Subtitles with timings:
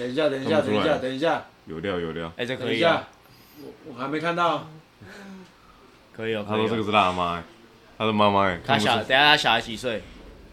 [0.00, 2.32] 等一下，等一下，等一下，等一下，有料有料。
[2.38, 3.08] 哎，这等一下可以啊，，
[3.62, 4.66] 我我还没看到。
[6.16, 6.42] 可以哦。
[6.48, 7.42] 可以哦他说这个是他妈、欸，
[7.98, 10.02] 他是妈妈哎，他小，等下他小孩几岁？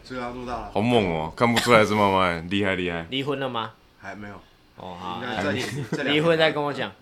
[0.04, 0.70] 所以他多大了？
[0.74, 3.06] 好猛哦、看不出来是妈妈哎， 厉害厉害。
[3.08, 3.72] 离婚了吗？
[3.98, 4.34] 还没有，
[4.76, 5.22] 哦，好
[6.02, 6.92] 离婚再跟我讲。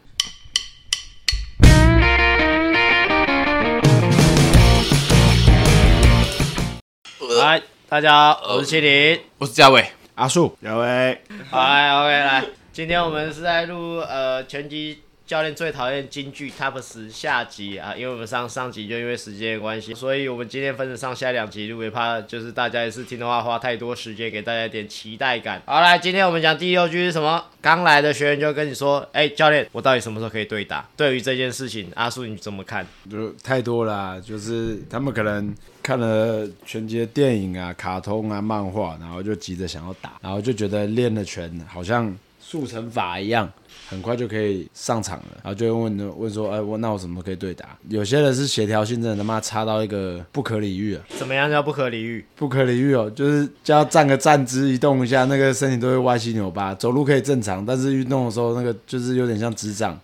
[7.40, 9.20] 来，大家好，我是麒麟。
[9.38, 9.84] 我是嘉伟，
[10.16, 11.20] 阿树，两位，
[11.52, 25.60] 来，OK，来，今天我们是在录呃拳击教练最讨厌京剧 Top 十下集啊，因为我们上上集就因为时间的关系，所以我们今天分成上下两集录，也怕就是大家也是听的话花太多时间，给大家一点期待感。
[25.66, 27.44] 好，来，今天我们讲第六句是什么？
[27.60, 30.88] 刚来的学员就跟你说，哎、教练，我到底什么时候可以对打？
[30.96, 32.86] 对于这件事情，阿叔你怎么看？
[33.10, 43.52] 就太多啦、就是他们可能看了拳击的电影啊、卡通啊、漫画，然后就急着想要打，然后就觉得练了拳好像速成法一样，
[43.88, 47.76] 很快就可以上场了，然后就会问问说，哎、我那我怎么可以对打？
[47.88, 51.02] 有些人是协调性真的他妈差到一个不可理喻啊！
[51.16, 52.24] 怎么样叫不可理喻？
[52.34, 59.98] 不可理喻哦，就是叫站个站姿，移动一下，那个身体都会歪七扭八，走路可以正常，但是运动的时候那个就是有点像智障。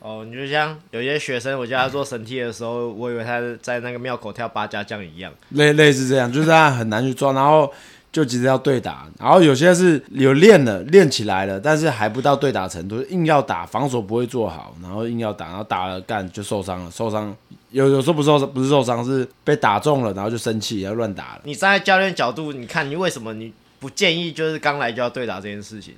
[0.00, 5.32] 哦，你就像有些学生，我叫他做绳梯的时候，我以为他是在那个庙口跳八家将一样。
[5.50, 7.70] 类类似这样，就是他很难去抓，然后
[8.10, 17.34] 就急着要对打，然后有些是有练了，练起来了，但是还不到对打程度，硬要打，防守不会做好，然后硬要打，然后打了干就受伤了，受伤
[17.70, 21.40] 有有时候不受不是受伤，是被打中了，然后就生气，然后乱打了。
[21.44, 25.94] 你站在教练角度，你看你为什么你不建议就是刚来就要对打这件事情？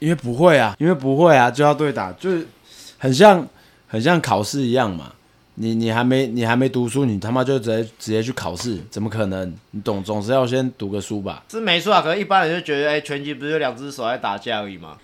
[0.00, 2.46] 因为不会啊，因为不会啊，就要对打，就是
[2.98, 3.46] 很像
[3.86, 5.12] 很像考试一样嘛。
[5.60, 9.52] 你你还没你还没读书，你他妈就直接直接去考试，怎么可能？
[9.72, 11.42] 你懂，总是要先读个书吧。
[11.50, 14.96] 是没错啊，可是一般人就觉得，哎、拳击不是就两只手在打架而已吗？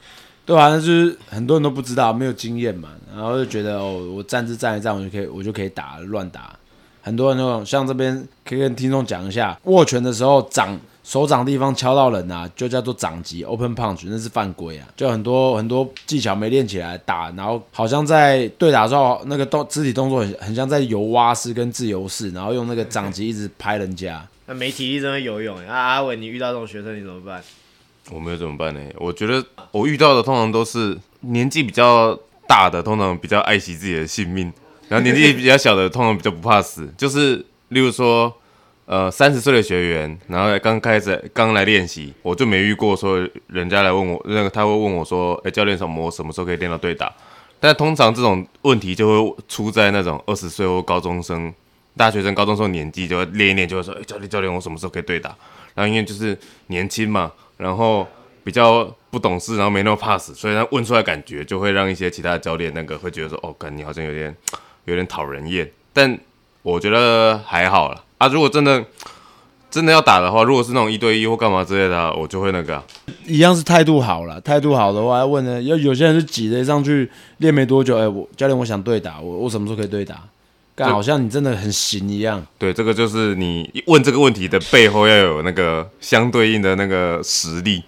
[0.47, 6.55] 对啊，那就是很多人都不知道，没有经验嘛，然后就觉得哦，我站姿站一站，我就可以，我就可以打乱打。
[7.03, 14.89] 很多人那种像这边可以跟听众讲一下，握拳的时候掌手掌地方敲到人啊，就叫做掌击 （open punch），那是犯规啊。
[14.97, 24.27] 就很多很多技巧没练起来打，然后好像在对打的时候，那个动肢体动作很很像在游蛙式跟自由式，然后用那个掌击一直拍人家。
[24.47, 27.43] 那没体力真的游泳、哎啊，阿伟，你遇到这种学生你怎么办？
[28.11, 28.81] 我没有怎么办呢？
[28.99, 34.53] 我觉得我遇到的通常都是年纪比较大的，通常比较爱惜自己的性命，
[34.89, 36.87] 然后年纪比较小的，通常比较不怕死。
[36.97, 37.37] 就是
[37.69, 38.31] 例如说，
[38.87, 47.11] 呃，三十岁的学员，然后刚开始刚来练习，我就没遇过说人家来问我，那个他会问我说，哎、教练什么我什么时候可以练到对打？
[47.59, 51.51] 但通常这种问题就会出在那种二十岁或高中生、
[51.97, 55.35] 大学生、高中生的年纪，就会练一练就会说，哎、教练教练，我什么时候可以对打？
[55.75, 58.07] 然后因为就是年轻嘛，然后
[58.45, 64.37] 比较不懂事，然后没那么怕死，所以他问出来感觉就会让一些其他的教练那个会觉得说，哦，感你好像有点
[64.85, 65.71] 有点讨人厌。
[65.95, 66.19] 但
[66.61, 68.04] 我觉得还好啦。
[68.25, 68.83] 啊，如果真的
[69.71, 72.85] 真的要打的话，如果是那种一对一或干嘛之类的啊，我就会那个啊、
[73.27, 80.23] 一样是态度好了，态度好的话，要问呢，要有些人是挤着上去练没多久，哎、我教练我想对打，我我什么时候可以对打？
[80.77, 82.45] 干好像你真的很行一样。
[82.59, 87.83] 对，这个就是你问这个问题的背后要有那个相对应的那个实力。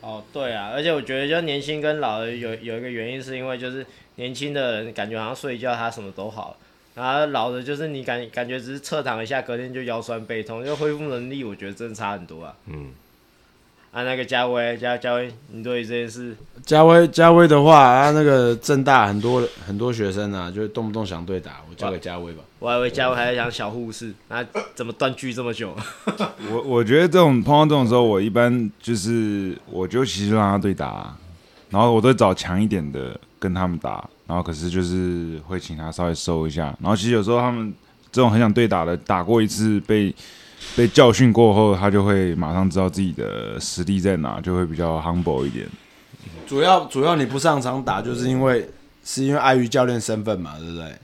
[0.00, 3.84] 哦，对啊，而且我觉得就年轻跟老的有有一个原因，是因为就是
[4.16, 6.56] 年轻的人感觉好像睡觉他什么都好，
[7.00, 12.54] 然后老的就是你感感觉只是侧躺一下，隔天就腰酸背痛，就恢复能力我觉得真的差很多啊。
[12.66, 12.88] 嗯，
[13.90, 22.42] 啊，那个嘉威，嘉嘉威，你对于这件事，嘉威嘉威的话，他那个正大很多很多学生啊，就动不动想对打，我交给嘉威吧。
[22.58, 24.44] 我还以为嘉威还在讲小护士，那
[24.74, 25.74] 怎么断句这么久？
[26.52, 31.16] 我我觉得这种碰到这种时候，我一般就是我就其实让他对打，
[31.70, 37.74] 然后我都找强一点的跟他们打，然后可是就是会请他稍微收一下，然后其实有时候他们
[38.12, 40.14] 这种很想对打的，打过一次被
[40.76, 45.66] 被教训过后，他就会马上知道自己的实力在哪，就会比较 humble 一点。
[46.46, 48.68] 主要主要你不上场打，就是因为
[49.02, 50.94] 是因为碍于教练身份嘛，对不对？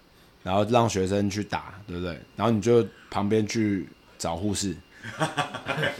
[0.42, 2.20] 然后让学生去打，对不对？
[2.36, 4.76] 然后你就旁边去找护士。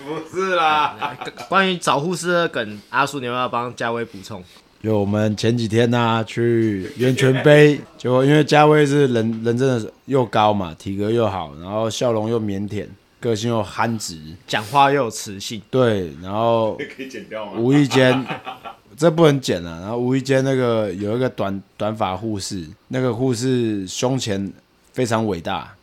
[0.04, 1.16] 不是啦，
[1.48, 4.42] 关于找护士的梗，阿叔你要不要帮嘉威补充？
[4.82, 12.86] 就我们前几天呢、去圆泉杯， 结果因为嘉威是人人真的是又高嘛，体格又好，然后笑容又腼腆，
[13.18, 17.52] 个性又憨直，讲话又有磁性，对，然后可以剪掉吗？
[17.56, 18.24] 无意间，
[18.96, 19.80] 这不能剪啊。
[19.80, 24.52] 然后无意间那个有一个短短发护士，那个护士胸前
[24.92, 25.74] 非常伟大，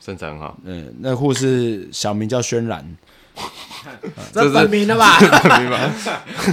[0.00, 2.96] 身材很好，嗯，那护士小名叫轩然，
[4.32, 5.18] 这是本名的吧？
[5.20, 5.78] 本名吧？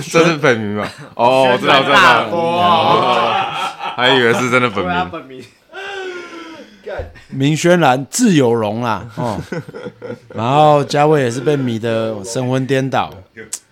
[0.10, 0.92] 这是本名吧？
[1.16, 3.44] 哦，我知道，我知道，大波，哦
[3.96, 5.10] 还以为是真的本名。
[5.12, 5.44] 本名。
[7.30, 9.38] 明轩然自有容啦，哦，
[10.34, 13.12] 然后嘉伟也是被迷得神魂颠倒，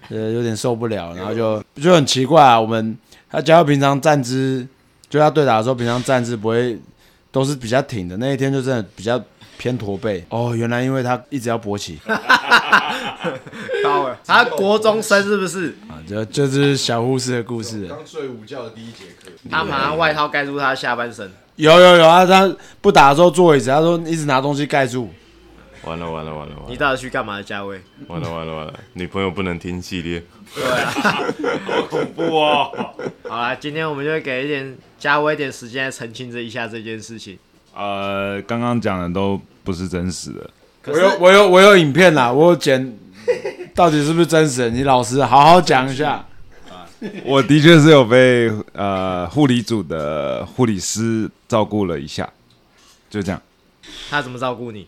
[0.09, 2.97] 呃，有点受不了，然后就就很奇怪啊，我们
[3.31, 4.67] 他嘉伟平常站姿，
[5.09, 6.77] 就他对打的时候，平常站姿不会
[7.31, 9.21] 都是比较挺的，那一天就真的比较
[9.63, 11.97] 偏驼背，哦，原来因为他一直要勃起
[13.81, 15.73] 到了， 他国中生是不是？
[15.87, 21.31] 啊，这这是小护士的故事，刚睡午觉的第一节课，他马上外套盖住他的下半身。
[21.55, 25.09] 有有有啊，他不打的时候坐椅子，他说一直拿东西盖住，
[25.85, 27.79] 完了完了完了完了你到底去干嘛的，嘉威？
[28.07, 28.73] 完了完了完了！
[28.91, 30.21] 女朋友不能听系列，
[30.53, 30.91] 对啊，
[31.63, 32.69] 好恐怖哦，
[33.29, 37.39] 好啦，今天我们就会给一点嘉威一点时间来澄清这一下这件事情。
[37.75, 40.49] 呃，刚刚讲的都不是真实的。
[40.85, 42.97] 我有我有我有影片啦，我有剪，
[43.73, 44.69] 到底是不是真实的？
[44.69, 46.25] 你老实好好讲一下。
[47.25, 52.29] 我的确是有被呃护理组的护理师照顾了一下，
[53.09, 53.41] 就这样。
[54.09, 54.87] 他怎么照顾你？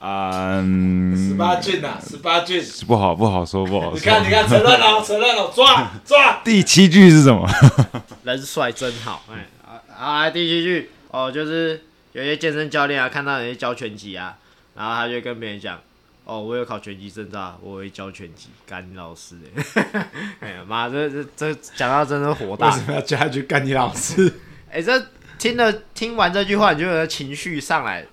[0.00, 1.16] 嗯，
[1.62, 2.62] 禁呐，十八禁。
[2.86, 4.00] 不好不好说不好说。
[4.00, 6.40] 看你看，承认了，承认了，抓抓。
[6.44, 7.48] 第七句是什么？
[8.24, 11.80] 人帅真好，哎，好，好来第七句哦，就是
[12.12, 14.36] 有些健身教练啊，看到人家教拳击啊，
[14.74, 15.80] 然后他就跟别人讲，
[16.24, 20.08] 哦，我有考拳击证照，我会教拳击，干你老师哎，
[20.40, 24.34] 哎呀妈，这这这讲到真的火大，为什么要加一句干你老师？
[24.68, 25.06] 哎、这
[25.38, 28.04] 听了听完这句话，你就有个情绪上来，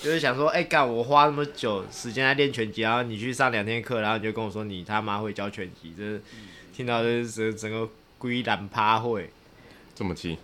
[0.00, 6.18] 就是想说，哎、干我花那么久时间在练拳击，然后你去上两天课，然后你就跟我说你他妈会教拳击，这
[6.74, 7.86] 听到这整整个
[8.16, 9.28] 归懒趴会。
[9.94, 10.38] 这么气，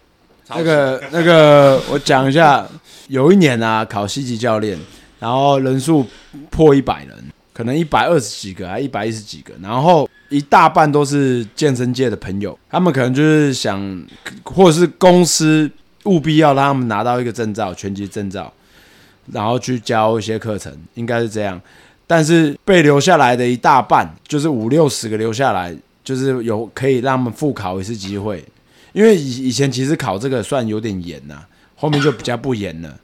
[0.57, 2.67] 那个那个，我讲一下，
[3.09, 4.79] 有一年啊，考西级教练，
[5.19, 6.07] 然后人数
[6.51, 7.17] 破一百人，
[7.53, 14.05] 可能一百二十几个，还一百一十几个，然后一大半都是健身界的朋友，他们可能就是想，
[14.45, 15.71] 或者是公司
[16.05, 18.53] 务必要让他们拿到一个证照，拳击证照，
[19.31, 21.61] 然后去教一些课程，应该是这样。
[22.07, 28.45] 但是被留下来的一大半，就是五六十个留下来，就是有可以让他们复考一次机会。
[28.93, 31.45] 因为以以前其实考这个算有点严呐、
[31.77, 32.99] 后面就比较不严了。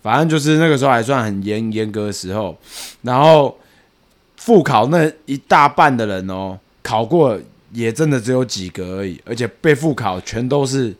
[0.00, 2.56] 反正就是那个时候还算很严严格的时候，
[3.02, 3.58] 然后
[4.36, 7.38] 复考那一大半的人哦，考过
[7.72, 10.94] 也真的只有几个而已，而且被复考全都是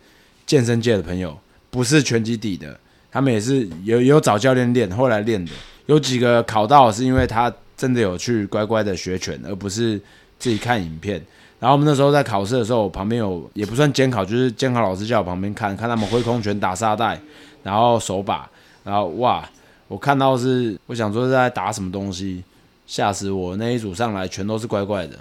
[0.45, 1.39] 健身界的朋友，
[1.71, 2.79] 不是拳击底的，
[3.11, 5.53] 他们也是有有找教练练，后来练的，
[5.87, 9.99] 有几个考到是因为他真的有去乖乖的学拳，而不是
[10.41, 11.25] 自己看影片。
[11.61, 17.21] 然后我们那时候在考试的时候，我旁边有也不算监考，就是监考老师叫我旁边看看他们挥空拳打沙袋，
[17.65, 18.49] 然后手把，
[18.85, 19.49] 然后哇，
[19.89, 22.45] 我看到是我想说是在打什么东西，
[22.87, 23.57] 吓死我！
[23.57, 25.19] 那一组上来全都是怪怪的，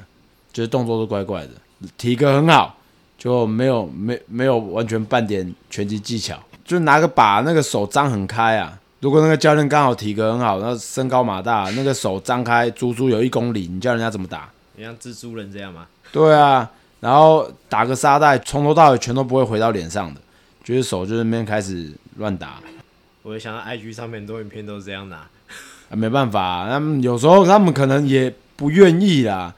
[0.54, 1.50] 就是动作都怪怪的，
[1.98, 2.78] 体格很好，
[3.18, 8.80] 就没有没没有完全半点拳击技巧，就拿个把那个手张很开啊。
[9.00, 14.50] 如果那个教练刚好体格很好，那身高马大，那个手张开足足有一公里，你叫人家怎么打？
[14.76, 15.88] 你像蜘蛛人这样吗？
[16.12, 16.70] 对啊，
[17.00, 20.22] 然后打个沙袋，从头到尾全都不会回到脸上的，
[20.64, 22.60] 就是手就是那边开始乱打，
[23.24, 25.18] 我就想到 IG 上面很多影片都是这样拿。
[25.18, 29.54] 啊，没办法、他们有时候他们可能也不愿意啦。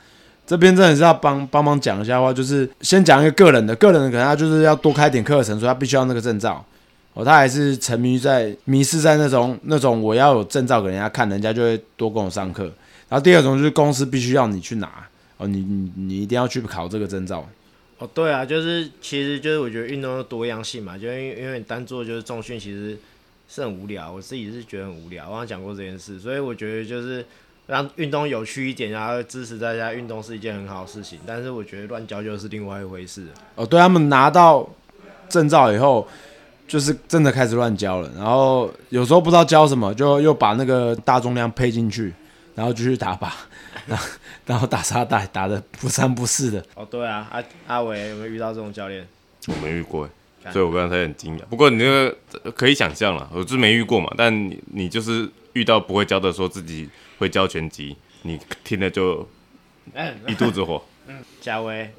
[0.45, 6.65] 这边真的是要帮帮忙讲一下话，就是先讲一个个人的，个人的可能他就是要多开点课程，所以他必须要那个证照。
[7.13, 12.63] 哦，他还是沉迷在迷失在那种那种我要有证照给人家看，人家就会多跟我上课。
[13.09, 14.87] 然后第二种就是公司必须要你去拿，
[15.39, 17.49] 哦，你你你一定要去考这个证照。
[17.97, 22.97] 哦，对啊，就是其实就是我觉得运动的多样性嘛，就因为因为你单做就是重训，其实
[23.49, 25.29] 是很无聊，我自己是觉得很无聊。
[25.29, 27.25] 我刚讲过这件事，所以我觉得就是
[27.67, 31.19] 让运动有趣一点，然后支持大家运动是一件很好的事情。
[31.25, 33.27] 但是我觉得乱教就是另外一回事。
[33.55, 34.69] 哦，对他们拿到
[35.27, 36.07] 证照以后，
[36.67, 38.11] 就是真的开始乱教了。
[38.15, 42.13] 然后有时候不知道教什么，就又把那个大重量配进去，
[42.55, 43.29] 然后继续打靶，
[43.87, 44.07] 然后
[44.45, 46.65] 然后打沙袋，打的不三不四的。
[46.75, 49.07] 哦，对啊，阿阿伟有没有遇到这种教练？
[49.47, 50.07] 我没遇过
[50.51, 51.41] 所以我刚才很惊讶。
[51.45, 59.27] 不过你那个呃可以想象了，我是没遇过嘛，但你你就是遇到不会教的，说自己会教拳击，你听了就
[59.93, 60.81] 嗯， 一肚子火。
[61.41, 61.91] 嘉威，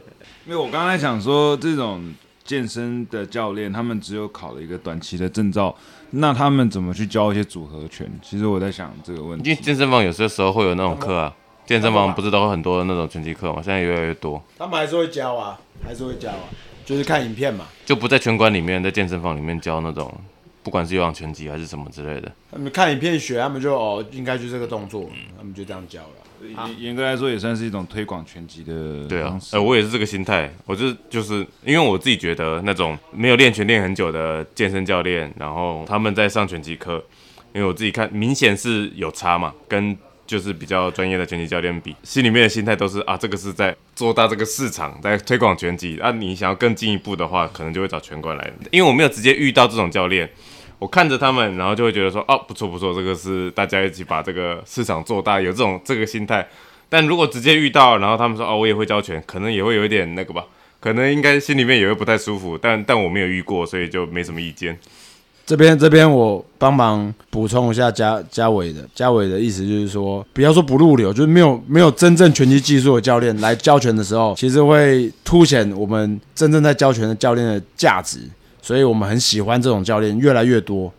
[0.47, 5.77] 因为我刚才想说，这种健身的教练，他们只有考了一个短期的证照，
[6.11, 8.09] 那他们怎么去教一些组合拳？
[8.23, 9.63] 其实我在想这个问因为题。
[9.63, 11.35] 健身房有些时候会有那种课啊，
[11.71, 16.51] 健身房不是都会很多那种拳击课嘛，现在越来越多，他们还是会教啊，还是会教啊，
[16.85, 17.65] 就是看影片嘛。
[17.87, 20.13] 就不在拳馆里面，在健身房里面教那种
[20.65, 22.33] 不管是有氧拳击还是什么之类的。
[22.51, 25.09] 他们看影片学，他们就哦，应该就这个动作，
[25.39, 26.09] 他们就这样教了。
[26.43, 37.01] 严严格来说也算是一种推广拳击的对啊呃，我也是这个心态，我就是就是因为我自己觉得那种没有练拳练很久的健身教练，然后他们在上拳击课，
[37.55, 39.97] 因为我自己看明显是有差嘛，跟
[40.31, 50.31] 就是比较专业的拳击教练比，心里面的心态都是啊，这个是在做大这个市场，在推广拳击，啊，你想要更进一步的话，可能就会找拳馆来，因为我没有直接遇到这种教练。
[50.79, 56.47] 我看着他们，然后就会觉得说，哦，不错不错，这个是大家一起把这个市场做大，有这种这个心态。
[56.89, 60.45] 但如果直接遇到，然后他们说，哦，我也会教拳，可能也会有一点那个吧，
[60.79, 62.57] 可能应该心里面也会不太舒服。
[62.57, 64.79] 但但我没有遇过，所以就没什么意见。
[65.51, 78.21] 这边这边我帮忙补充一下嘉嘉伟的，嘉伟的意思就是说，不要说不入流，就是没有没有真正拳击技术的教练来教拳的时候，其实会凸显我们真正在教拳的教练的价值，
[78.63, 80.93] 所以我们很喜欢这种教练越来越多。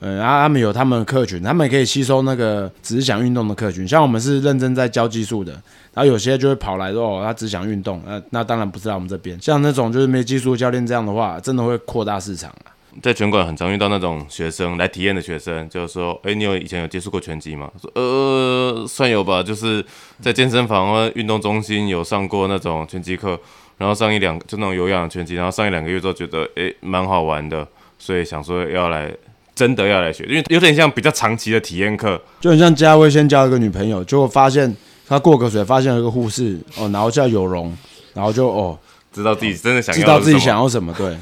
[0.00, 3.86] 嗯，然后他们有他们的客群，他们也可以吸收那个只是想运动的客群。
[3.86, 5.52] 像我们是认真在教技术的，
[5.92, 9.38] 然后有些就会跑来说哦，他只想运动，那那当然不是在我们这边。
[9.38, 12.72] 像那种就是没技术的教练这样的话，真的会扩大市场啊。
[13.00, 17.70] 在拳馆很常遇到那种学生来体验的学生，就是说，哎、你有以前有接触过拳击吗？
[17.80, 19.84] 说，呃，算有吧，就是
[20.20, 23.38] 在健身房或运动中心有上过那种拳击课，
[23.78, 27.66] 然后上一两就那种有氧拳击，然后上一两个月之后觉得，哎、蛮好玩的，
[27.98, 29.10] 所以想说要来，
[29.54, 34.76] 真的要来学，因为有点像比较长期的体验课，就很像嘉威先交一个女朋友，结果发现
[35.08, 37.76] 他过个水，发现有一个护士哦，然后叫有容，
[38.12, 38.78] 然后就哦，
[39.12, 41.16] 知道自己真的想要知道自己想要什么，对，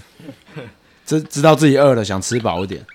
[1.10, 2.86] 知知道自己饿了，想吃饱一点。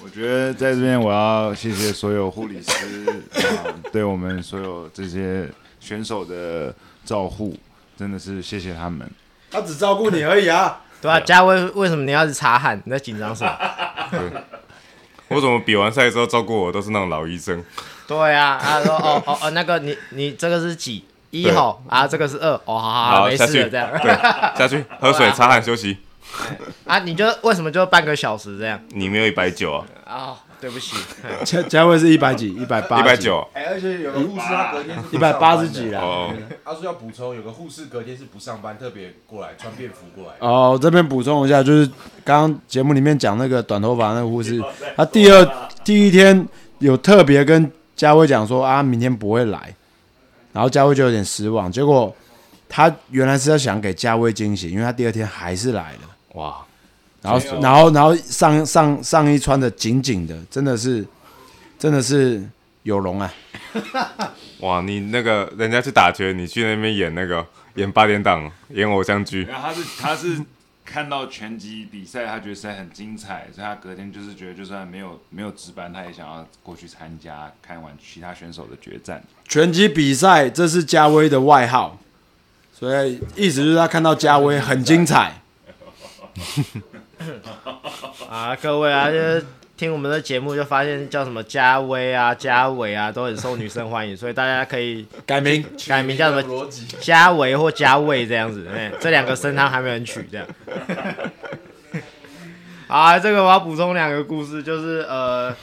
[0.00, 3.04] 我觉得在这边我要谢谢所有护理师
[3.34, 5.48] 啊，对我们所有这些
[5.80, 6.72] 选手的
[7.04, 7.58] 照护，
[7.98, 9.10] 真的是谢谢他们。
[9.50, 10.82] 他只照顾你而已啊。
[11.02, 12.80] 对啊，嘉威，为什么你要是擦汗？
[12.84, 13.58] 你在紧张什么？
[15.26, 17.64] 我怎么比完赛之后照顾我都是那种老医生？
[18.06, 22.06] 对啊，他说哦哦哦，那个你你这个是几一对号啊？
[22.06, 23.90] 这个是二哦，好好好，没好下去事了这样。
[24.00, 24.12] 对，
[24.56, 25.98] 下去喝水、擦汗、休息。
[26.84, 28.80] 啊，你就为什么就半个小时这样？
[28.90, 29.86] 你没有一百九啊？
[30.04, 30.96] 啊，对不起，
[31.44, 36.00] 嘉嘉威是一百几，一百八，一百，九哎，而且有个护士他隔天一百八十几啦。
[36.00, 36.34] 哦。
[36.64, 40.34] 他说要补充，有个护士隔天是不上班，特别过来穿便服过来。
[40.40, 41.86] 哦，这边补充一下，就是
[42.24, 44.62] 刚刚节目里面讲那个短头发那个护士，
[44.96, 46.46] 他第二第一天
[46.78, 49.74] 有特别跟嘉威讲说啊，明天不会来，
[50.52, 52.14] 然后嘉威就有点失望，结果
[52.68, 56.15] 他原来是要想给嘉威惊喜，因为他第二天还是来了。
[56.36, 56.64] 哇，
[57.22, 61.02] 然后，然后，然后上上上衣穿的紧紧的，真的是，
[61.78, 62.46] 真的是
[62.82, 63.32] 有容啊！
[64.60, 67.44] 哇，你那个人家去打拳，你去那边演那个
[67.76, 70.42] 演八点档，演偶像剧，然后他是他是
[70.84, 79.24] 看到拳击比赛，他觉得实在很精彩，所以他隔天就是觉得就算没有没有值班，他也想要过去参加，看完其他选手的决战。
[79.48, 81.98] 拳击比赛，这是嘉威的外号，
[82.74, 85.40] 所以意思就是他看到嘉威很精彩。
[88.28, 89.44] 啊，各位啊，就是
[89.76, 96.86] 听我们的节目就发现叫什么嘉威啊、嘉伟啊，都很受女生欢迎，所以大家可以改名，改名叫什么逻辑？
[97.00, 100.46] 嘉伟或嘉伟这样子，哎，这两个声他还没人取这样。
[102.88, 105.54] 啊，这个我要补充两个故事，就是呃，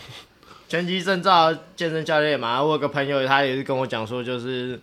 [0.67, 4.79] 拳击证照健身教练嘛，我有个朋友他也是跟我讲说，就是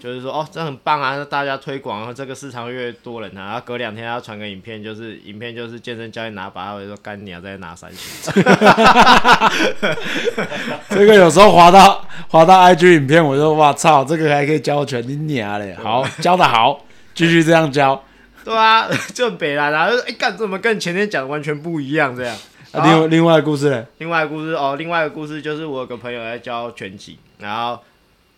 [0.00, 8.32] 就是说哦，这很棒啊，那大家推广，然后这个市场越多人啊，然后隔两天他要传个影片，就是影片就是健身教练拿把，他会说干你啊，在拿三星。
[10.88, 15.76] 这个有时候滑到滑到 IG 影片，我就哇操，这个还可以教拳，你娘嘞！
[15.80, 18.02] 好，教的好，继续这样教。
[18.42, 22.34] 对啊， 就很北蓝啊，就是哎干，怎么跟前天讲的完全不一样这样。
[22.72, 23.84] 啊、另外另外的故事呢？
[23.98, 27.78] 另外故事哦，另外一个故事就是我有个朋友在教拳击，然后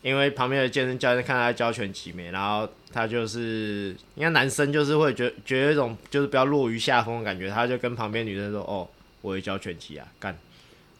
[0.03, 8.87] 因为旁边的健身教练看他在教拳击没，然后他就是应该男生就是会觉觉得一种就是不要落于下风的感觉，他就跟旁边女生说哦，
[9.21, 10.37] 我也教拳击啊，干。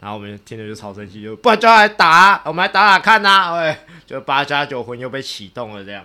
[0.01, 6.05] 然后我们听着就超生气，就不然叫他来打、啊，我们来打打看呐、啊，喂，就八加九魂又被启动了这样。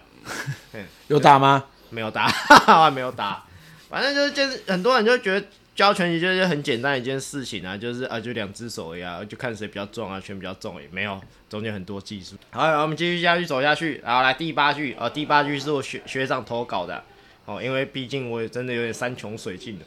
[1.08, 1.66] 有打吗？
[1.90, 3.44] 没有打，还没有打，
[3.90, 5.48] 反正就是就是很多人就觉得
[5.78, 12.36] 教拳击就是很简单一件事情啊，就是啊就两只手而已啊，就看谁比较重啊，拳比较重而已，没有中间很多技术。
[12.50, 17.04] 好，我们继续下去走下去，然后来第八句，啊，第八句是我学学长投稿的，
[17.46, 19.86] 哦，因为毕竟我也真的有点山穷水尽了。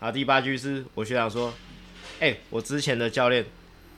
[0.00, 1.54] 然后第八句是我学长说，
[2.18, 3.46] 哎、我之前的教练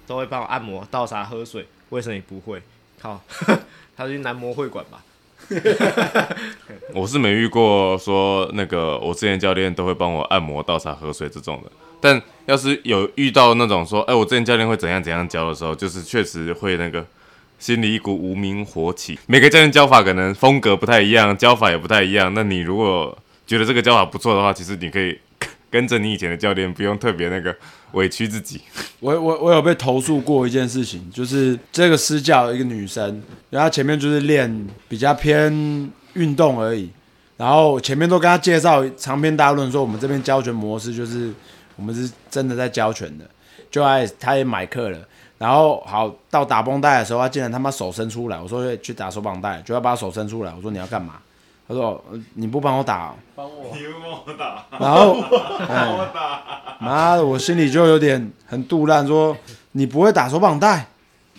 [0.06, 2.60] 都会帮我按摩、倒茶、喝水，为什么你不会？
[3.00, 3.18] 靠，
[3.96, 5.02] 他去男模会馆吧。
[6.94, 11.70] 我是没遇过说那个我之前教练都会帮我按摩、倒茶、喝水这种的。
[12.00, 17.06] 但要是有遇到那种说，哎、我之前教练会怎样怎样教的时候，就是确实会那个
[17.58, 19.18] 心里一股无名火起。
[19.26, 22.32] 每个教练教法可能风格不太一样，教法也不太一样。
[22.34, 25.16] 那你如果觉得这个教法不错的话，其实你可以
[25.72, 27.56] 跟着你以前的教练，不用特别那个
[27.92, 28.60] 委屈自己。
[29.00, 35.50] 我我我有被投诉过一件事情，就是这个私教一个女生，然后她前面就是练比较偏
[36.12, 36.90] 运动而已，
[37.38, 41.32] 然后前面都跟她介绍长篇大论说我们这边教拳模式就是
[41.76, 43.24] 我们是真的在教拳的，
[43.70, 44.98] 就爱她也买课了，
[45.38, 51.14] 然后好到打绷带的时候，她竟然他妈手伸出来，我说去打手绑带，就要把手伸出来，我说你要干嘛？
[51.72, 55.16] 她说呃你不帮我打帮我，你不、帮我打，然后，
[55.68, 59.36] 哎妈的，我心里就有点很杜烂，说
[59.72, 60.86] 你不会打手绑带，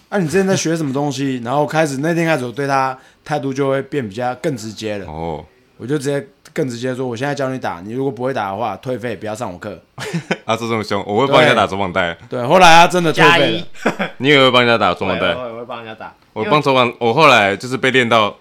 [0.10, 1.42] 啊，你之前在学什么东西？
[1.44, 5.44] 然后开始那天开始，我对他态度就会变比较更直接了，哦，
[5.78, 9.78] 我就直接更直接说，我现在教你打，你如果不会打的话，退费，不要上我课。
[10.46, 12.18] 啊，这这么凶，我会帮人家打手绑带。
[12.30, 13.66] 对，后来他真的退加一费
[14.00, 15.34] 了，， 你也会帮人家打手我绑带？
[15.36, 18.36] 会我会帮人家打，我帮手绑，我后来就是被练到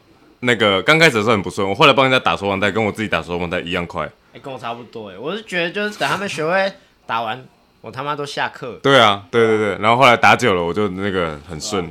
[0.45, 4.05] 那个刚开始的时候很不顺，我后来帮人家打手绑带，跟我自己打手绑带一样快。
[4.35, 6.73] 哎、跟我差不多哎，我是觉得就是等他们学会
[7.07, 7.45] 打完，
[7.81, 8.81] 我他妈都下课。
[8.83, 11.89] 对啊，对对对，然后后来打久了，我就那个很顺。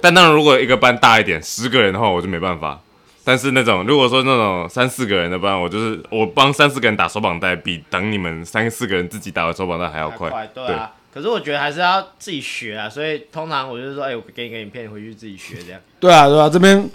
[0.00, 2.80] 但当然，如果一个班大一点，十个人的话，我就没办法。
[3.24, 10.30] 但是那种如果说那种三四个人的班，我就是我帮三四个人打手绑带，比等你们三四个人自己打完手绑带还要快。
[10.30, 10.90] 快，对啊。
[11.12, 15.80] 可是我觉得还是要自己学啊，所以通常我就是说，哎、我给你个影片回去自己学这样。
[16.00, 16.88] 对啊，对啊，这边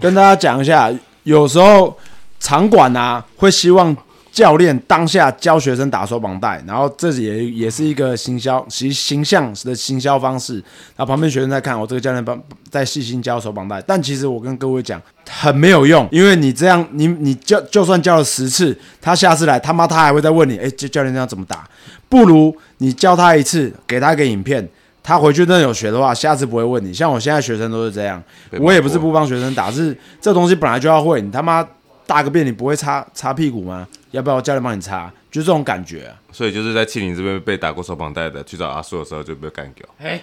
[0.00, 1.96] 跟大家讲一下，有时候
[2.40, 3.96] 场馆啊会希望
[4.32, 10.54] 教练当下教学生打手绑带，然后这也也是一个行销形形象的行销方式。
[10.96, 12.36] 然后旁边学生在看我这个教练帮
[12.68, 21.64] 在细心教手绑带，但其实我跟各位讲很没有用，因为你这样你你教就算教了十次，他下次来他妈他还会再问你，哎，这教练这样怎么打？
[22.08, 24.68] 不如你教他一次，给他一个影片。
[25.04, 26.92] 他回去真的有学的话，下次不会问你。
[26.92, 28.20] 像我现在学生都是这样，
[28.58, 31.20] 我也不是不帮学生打，是这东西本来就要会。
[31.20, 31.64] 你他妈
[32.06, 33.86] 大个便，你不会擦擦屁股吗？
[34.12, 35.12] 要不要教练帮你擦？
[35.30, 36.16] 就这种感觉、啊。
[36.32, 39.86] 所以就是在庆林这边被打过手绑带的，去找阿叔的时候就被干掉。
[39.98, 40.22] 哎、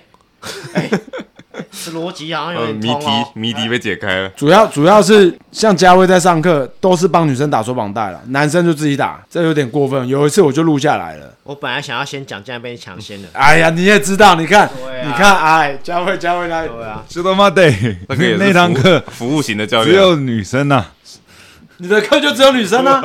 [0.73, 0.89] 哎、
[1.71, 3.27] 这逻辑好像有呃，谜题点通哦。
[3.33, 4.29] 谜题被解开了。
[4.29, 10.07] 主要主要是像嘉威在上课，都是帮女生打手绑带了，男生就自己打，这有点过分。
[10.07, 11.33] 有一次我就录下来了。
[11.43, 13.27] 我本来想要先讲，竟然被你抢先了。
[13.33, 17.49] 哎呀，你也知道，你看，对啊你看，哎，嘉威嘉威那对啊，知道吗？
[17.49, 17.71] 对
[18.09, 20.85] 那个也，是那堂课服务服务型的教练，只有女生呐、
[21.77, 23.01] 你的课就只有女生啊？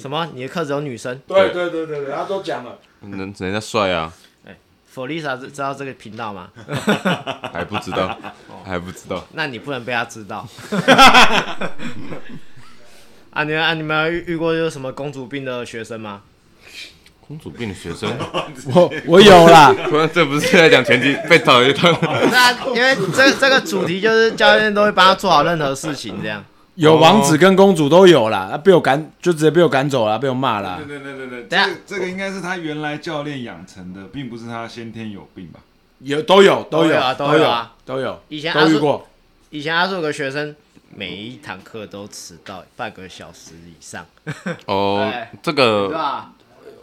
[0.00, 0.26] 什么？
[0.34, 2.78] 你的课只有女生对对对对对，他都讲了。
[3.02, 4.12] 人人家帅啊，
[4.94, 6.48] ？Felisa 知知道这个频道吗？
[7.52, 8.18] 还不知道，
[8.64, 9.24] 还不知道。
[9.32, 10.48] 那你不能被他知道。
[13.30, 16.22] 啊，你们啊，你们有遇遇过就是什么公主病的学生吗？
[17.28, 18.12] 公主病的学生，
[18.74, 21.96] 我我有啦，不然这不是在讲拳击被讨一顿？
[22.32, 26.44] 那因为这这个主题就是教练都会帮他做好任何事情，这样。
[26.80, 30.80] 有王子跟公主都有啦，啊被我赶就直接被我赶走了，被我骂了。
[30.86, 35.60] 对对对对，等下这个这个应该是他原来教练养成的，并不是他先天有病吧？
[35.98, 39.06] 有都有都有啊都有啊都有以前阿叔都遇过。
[39.50, 40.56] 以前阿叔有个学生，
[40.96, 44.06] 每一堂课都迟到半个小时以上，
[44.64, 46.32] 哦对，这对个吧？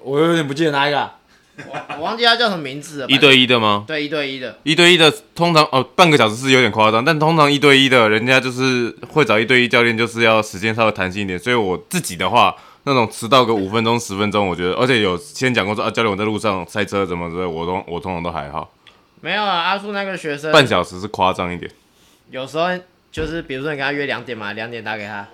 [0.03, 1.15] 我有点不记得哪一个啊、
[1.65, 3.07] 我 我忘记他叫什么名字了。
[3.07, 3.83] 一对一的吗？
[3.87, 11.39] 对一对一的，一对一的通常哦，半个小时是有点夸张，但通常一对一的，人家就是会找一对一教练，就是要时间稍微弹性一点。
[11.39, 18.71] 所以我自己的话，那种迟到个五分钟、十分钟，我觉得，而且有先讲过说啊，教练我在路上塞车怎么之类，我都我通常都还好，
[19.21, 21.69] 没有啊，阿叔那个学生半小时是夸张一点。
[22.29, 22.67] 有时候
[23.11, 25.27] 就是比如说你跟他约两点嘛，两点打给他，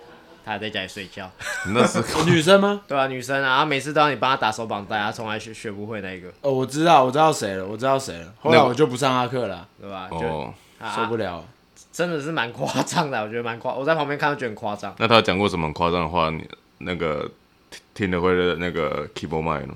[0.45, 1.29] 他还在家里睡觉，
[1.73, 2.81] 那是 有女生吗？
[2.87, 8.33] 对啊，女生啊，每次都让你帮他打手绑带，他从来学学不会那一个，哦，我知道，我知道谁了，我知道谁了。
[8.41, 10.07] 后来我就不上他课了，对吧？
[10.11, 11.43] 就、哦，啊受不了。
[11.91, 14.93] 真的是蛮夸张的，我觉得蛮夸，我在旁边看到觉得很夸张。
[14.97, 16.29] 那他有讲过什么很夸张的话？
[16.31, 16.43] 你
[16.79, 17.29] 那个
[17.69, 19.73] 听听了会那个 keyboard 麦呢？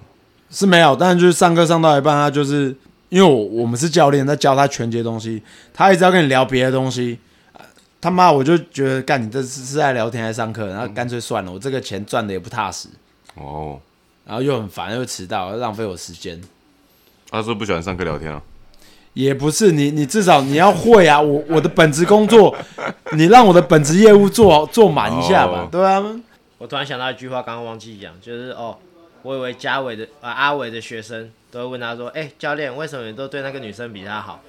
[0.49, 2.75] 是没有，但是就是上课上到一半，他就是
[3.09, 7.19] 因为我我们是教练，在教他拳击的东西，他一直要跟你聊别的东西。
[8.07, 10.67] 啊他妈，我就觉得干你这是是在聊天还是上课？
[10.67, 12.87] 然后干脆算了，我这个钱赚的也不踏实，
[13.35, 13.77] 哦，
[14.25, 16.41] 然后又很烦，又迟到，又浪费我时间。
[17.29, 18.41] 他说不喜欢上课聊天啊。
[19.13, 21.19] 也不是你，你至少你要会啊！
[21.19, 22.55] 我我的本职工作，
[23.13, 26.01] 你让我的本职业务做做满一下吧，哦对啊。
[26.59, 28.77] 我突然想到一句话，刚刚忘记讲，就是哦，
[29.23, 34.39] 我以为嘉伟的啊阿伟的学生都会问他说，哎、教练，为什么你都对那个女生比他好？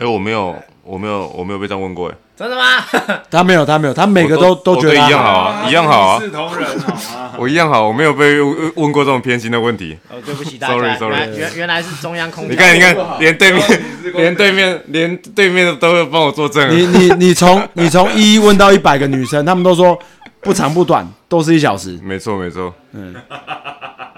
[0.00, 2.14] 哎，我没有，我没有，我没有被这样问过哎。
[2.34, 2.62] 真的吗？
[3.30, 7.32] 他没有，他没有，他每个都都觉得一样好啊，一样好啊，是同人好吗？
[7.36, 9.98] 我一样好，我没有被问问过这种偏心的问题。
[10.08, 12.52] 哦，对不起大家 Sorry, sorry 原原原来是中央空调。
[12.52, 13.82] 你看，你看，连对面，
[14.14, 16.70] 连对面，连对面的都会帮我作证啊。
[16.72, 19.98] 你你你从你从一问到一百个女生，他们都说
[20.40, 22.72] 不长不短，都是一小时，没错，没错，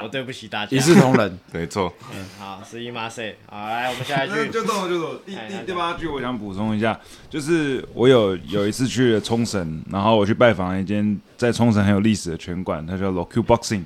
[0.03, 0.77] 我对不起大家。
[0.77, 1.39] 一视同仁。
[1.53, 1.93] 没错。
[2.13, 3.35] 嗯好，十一马赛。
[3.47, 4.51] 好，来，我们下一句。
[4.51, 5.17] 就动了就走。
[5.25, 6.99] 第哎第第八句，我想补充一下，
[7.31, 13.85] 就是我有有一次去了冲绳，然后我去拜访了一间在冲绳很有历史的拳馆，它叫 Loku Boxing。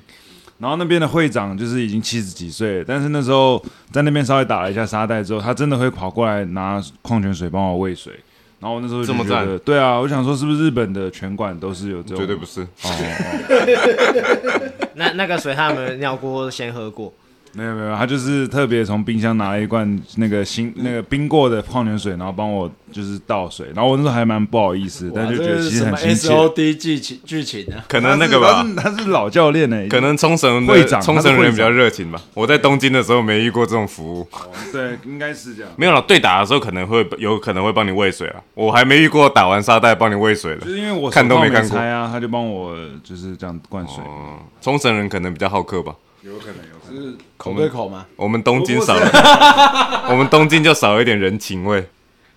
[0.59, 8.13] 然后那边的会长就是已经七十几岁了，但是那时候在那边稍微打了一下沙袋之后，他真的会跑过来拿矿泉水帮我喂水。
[8.59, 12.17] 然后我那时候就这么觉得，赞对啊，我想说是不是日本的拳馆都是有这种？
[12.17, 12.61] 绝对不是。
[12.61, 17.13] 哦哦， 那那个水他们尿过，先喝过。
[17.57, 26.33] 没有没有，他就是特别从冰箱拿了一罐那个新那个冰过的矿泉水，然后帮我就是倒水，然后我那时候还蛮不好意思，但就觉得其实什么很亲 S 切。
[26.35, 27.83] O D 剧情剧情啊？
[27.87, 32.21] 可能那个吧，他是他是老教练呢、可能冲绳会长的冲绳人比较热情吧。
[32.35, 34.27] 我在东京的时候没遇过这种服务，
[34.71, 35.71] 对，应该是这样。
[35.77, 35.99] 没有了。
[36.07, 40.69] 对打的时候可能会有可能会帮你喂水啊，我还没遇过打完沙袋帮你喂水的就。
[40.69, 45.95] 是因为我看都没看过手套拆啊，他就帮我就是这样灌水，哦，冲绳人可能比较好客吧。
[46.21, 47.11] 有可能有可能。
[47.11, 48.05] 是口对口吗？
[48.15, 51.87] 我们东京少了， 我们东京就少了一点人情味。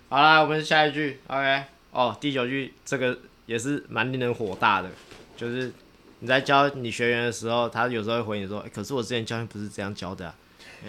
[0.09, 1.63] 好啦，我们下一句，OK。
[1.91, 4.89] 哦，第九句这个也是蛮令人火大的，
[5.35, 5.71] 就是
[6.19, 10.35] 你在教你学员的时候，他有时候会回你说：“欸可是我之前教练不是这样教的、啊。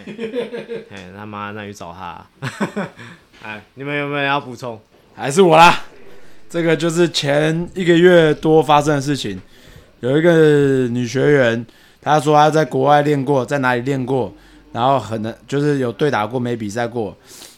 [0.05, 2.29] 欸 ”哎，他妈，那你去找他、啊。
[3.43, 4.79] 哎，你们有没有要补充？
[5.15, 5.83] 还是我啦？
[6.49, 9.41] 这个就是前一个月多发生的事情。
[10.01, 11.65] 有一个女学员，
[12.03, 14.31] 他说他在国外练过，在哪里练过，
[14.71, 17.15] 然后很能就是有对打过，没比赛过。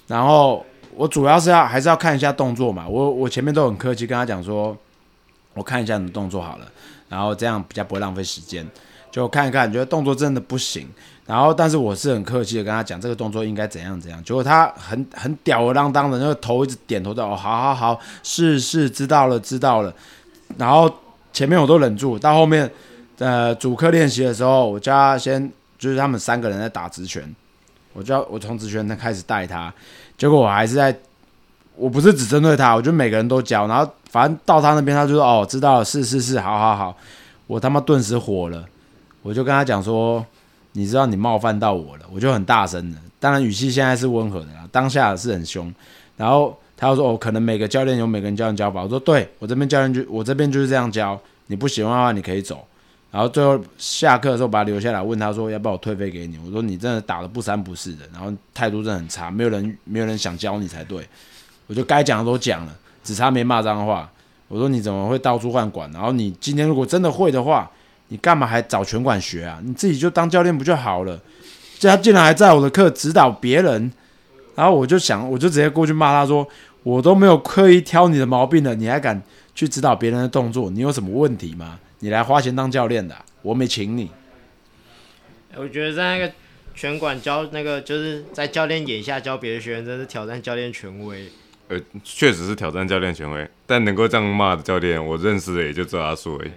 [0.08, 0.64] 然后
[0.96, 2.88] 我主要是要还是要看一下动作嘛。
[2.88, 4.78] 我我前面都很客气跟他讲说，
[5.54, 6.66] 我看一下你的动作好了，
[7.10, 8.66] 然后这样比较不会浪费时间。
[9.12, 10.86] 就看一看，觉得动作真的不行。
[11.26, 14.24] 然后，但是我是很客气的跟他讲这个动作应该怎样怎样。
[14.26, 19.94] 结果他很很吊儿郎当的，那个头一直点头的，哦，好好好，是是，知道了知道了。
[20.58, 20.94] 然后
[21.32, 22.70] 前面我都忍住，到后面
[23.20, 27.24] 呃主课练习的时候，我叫他先就是他们三个人在打直拳，
[27.94, 29.74] 我叫我从直拳开始带他，
[30.18, 30.96] 结果我还是在，
[31.76, 36.98] 我不是只针对他，我就每个人都教，然后反正到他那边他就说哦知道了，是是是，好好好，
[37.48, 38.66] 我他妈顿时火了，
[39.22, 40.26] 我就跟他讲说。
[40.78, 45.74] 你知道你冒犯到我了，我就很大声的，当然语气现在是温和的啦，当下是很凶。
[46.18, 52.68] 然后他又说哦，可能每个教练有每个人教练教法，我说对我这边教练就我这边就是这样教，你不喜欢的话你可以走。
[53.16, 56.38] 然后最后下课的时候把他留下来，问他说要不要我退费给你？
[56.46, 61.08] 我说你真的打的不三不四的，然后态度真的很差，没有人没有人想教你才对。
[61.68, 62.76] 我就该讲的都讲了，
[63.06, 64.12] 只差没骂脏话。
[64.50, 65.90] 我说你怎么会到处换管？
[65.94, 67.72] 然后你今天如果真的会的话。
[68.10, 69.60] 你干嘛还找拳馆学啊？
[69.64, 71.20] 你自己就当教练不就好了？
[71.80, 73.92] 这他竟然还在我的课指导别人，
[74.54, 76.48] 然后我就想，我就直接过去骂他说
[76.86, 79.20] ：“我都没有刻意挑你的毛病了，你还敢
[79.56, 80.70] 去指导别人的动作？
[80.70, 81.80] 你有什么问题吗？
[82.06, 84.12] 你来花钱当教练的啊、我没请你。
[85.56, 86.32] 我觉得在那个
[86.76, 91.28] 拳馆教那个，就是在教练眼下教别的学员，真是挑战教练权威。
[91.68, 96.52] 呃，确实是挑战教练权威，但能够这样骂的教练，我认识的也就只有阿叔而已。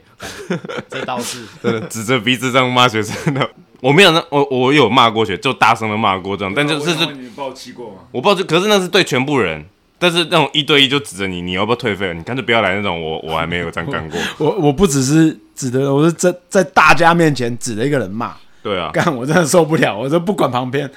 [0.86, 8.00] 这倒是， 真的指着鼻子这样骂学生的，我没有那我我有骂过学，就大声的骂过这样，但就是是你暴气过吗？
[8.12, 9.64] 我暴气，可是那是对全部人，
[9.98, 12.14] 但是那种一对一就指着你，你要不要退费？
[12.14, 14.20] 你干脆不要来那种，我我还没有这样干过。
[14.38, 20.88] 我我不只是指的，我是在在大家面前指着一个人骂，对啊，干我真的受不了，我就不管旁边。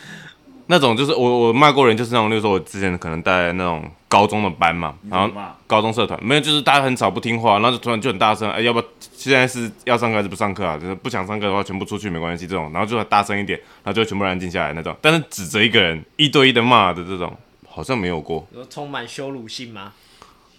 [0.67, 5.29] 那种就是我我骂过人，就是那种，例如说我之前可能带那种高中的班嘛，然后
[5.67, 10.77] 高中社团没有，就是大家很吵不听话，然后就突然就很大声，哎，要不要现在是要上课还是不上课啊？
[10.77, 14.95] 就是不想上课的话，全部出去没关系这种，然后就很大声一点，然后就全部安静下来那种。
[15.01, 17.35] 但是指着一个人一对一的骂的这种，
[17.71, 18.45] 好像没有过。
[18.53, 19.93] 有充满羞辱性吗？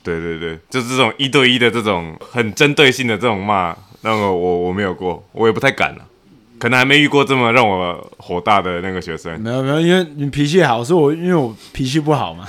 [0.03, 6.05] 对对对，就是这种一对一的这种很针对性的这种骂，那个我我没有过，我也不太敢了、
[6.59, 9.41] 可能还没遇过这么让我火大的那个学生。
[9.41, 12.49] 没有没有，因为你脾气好，是我因为我脾气不好嘛。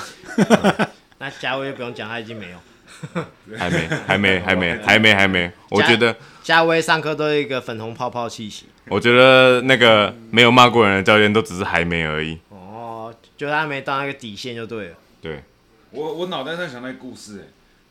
[1.19, 2.57] 那嘉威不用讲，他已经没有。
[3.57, 5.51] 还没，还没，还没，还没，还没。
[5.69, 8.65] 我觉得，嘉威上课都有一个粉红泡泡气息。
[8.87, 12.39] 我觉得那个没有骂过人的教练都只是还没而已。
[13.33, 14.95] 哦，就他没到那个底线就对了。
[15.21, 15.43] 对，
[15.91, 17.43] 我我脑袋在想那个故事、哎，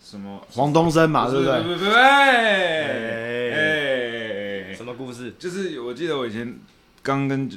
[0.03, 1.63] 什么黄东升嘛，对不对？
[1.63, 3.53] 不不不，哎
[4.71, 5.35] 哎，什么故事？
[5.39, 6.55] 就是我记得我以前
[7.03, 7.49] 刚跟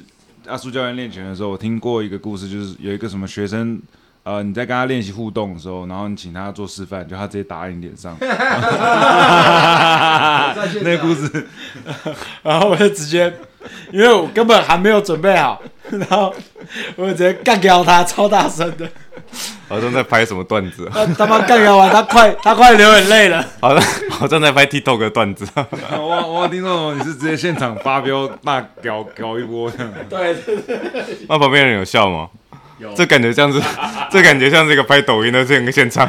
[0.46, 3.80] 阿苏教练练拳的时候，我听过一个故事，就是有一个什么学生，
[4.22, 8.16] 呃你在跟他练习互动的时候，然后你请他做示范，就他直接打在你脸上。
[10.82, 11.46] 那个故事，
[12.42, 13.32] 然后我就直接，
[13.92, 16.34] 因为我根本还没有准备好，然后
[16.96, 18.88] 我就直接干掉他，超大声的，
[19.68, 23.44] 好像在拍什么段子，他他妈干掉完，他快他快流眼泪了。
[23.60, 25.46] 好像好像在拍 TikTok 的段子。
[25.92, 29.92] 我我听说你是直接现场发飙骂搞搞一波这样。
[30.08, 30.36] 对，
[31.28, 32.28] 那旁边人有笑吗？
[32.94, 33.58] 这感觉像是，
[34.10, 36.06] 这感觉像是一个拍抖音的这个现场。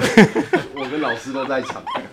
[0.76, 1.82] 我跟老师都在场，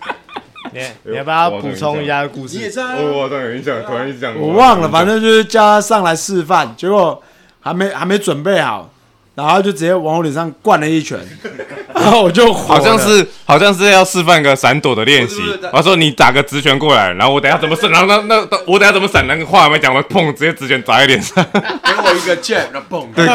[0.75, 2.57] 你你要不要补充一下故事？
[2.57, 2.95] 你也在啊？
[2.99, 7.21] 我突然有印象，突然一讲，我忘了，反正就是叫他上来示范，结果
[7.61, 8.89] 还没还没准备好，
[9.35, 11.17] 然后就直接往我脸上灌了一拳，
[11.95, 15.41] 然后我就火好像是好像是要示范个闪躲的练习。
[15.71, 23.25] 我说你打个直拳过来，然后我等下怎么闪，然后那那那我等下怎么闪，那个话还没讲完，砰，直接直拳砸在脸上，给我一个 jab，然后砰，对，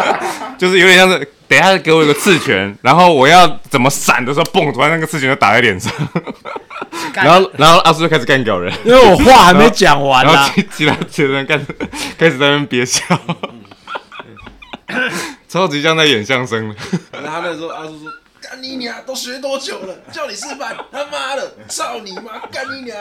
[0.58, 5.92] 就是有点像是等一下给我一个刺拳，然后我要怎么闪的时候，砰，突然那个刺拳就打在脸上，
[7.14, 11.64] 然后然后阿叔就开始干掉人，因为我话还没讲完然后啦， 其其他其他人干
[12.18, 13.02] 开始在那边憋笑，
[15.48, 16.74] 超级像在演相声了。
[17.12, 19.94] 然后他那时候阿叔说：“干你娘，都学多久了？
[20.12, 22.96] 叫你示范，他妈的，操你妈，干你娘！”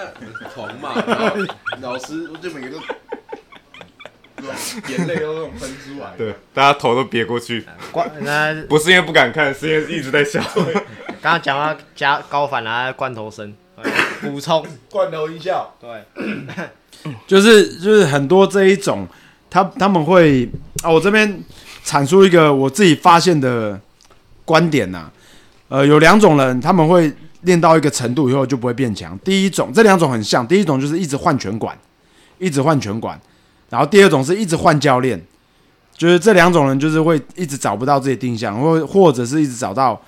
[0.53, 1.36] 狂骂，然后
[1.81, 2.77] 老师我就每个
[4.38, 4.43] 都，
[4.88, 6.13] 眼泪都那种喷出来。
[6.17, 10.41] 对，大家头都别过去，关那不是因为不敢看，是因为一直在笑。
[11.21, 13.53] 刚刚讲到加高反啊，罐头声，
[14.21, 14.65] 补充。
[14.89, 16.04] 罐头音效，对，
[17.28, 19.08] 就是就是很多这一种，
[19.49, 20.49] 他他们会
[20.84, 21.41] 啊，我这边
[21.86, 23.80] 阐述一个我自己发现的
[24.43, 25.12] 观点呐、
[25.67, 29.17] 呃，有两种人，他们会练到一个程度以后就不会变强。
[29.19, 31.78] 第一种，这两种很像，第一种就是一直换拳馆，
[32.38, 33.19] 一直换拳馆，
[33.69, 35.21] 然后第二种是一直换教练，
[35.95, 40.01] 就是这两种人就是会一直找不到自己定向，或或者是一直找到。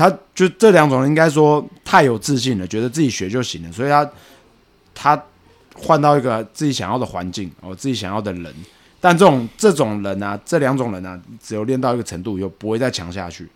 [0.00, 4.10] 他就这两种人，应该说太有自信了，觉得自己学就行了，所以他
[4.94, 5.24] 他
[5.74, 8.54] 换到一个自己想要的环境哦，自己想要的人。
[8.98, 13.46] 但这种这种人啊，这两种人啊，只有练到一个程度又，不会再强下去。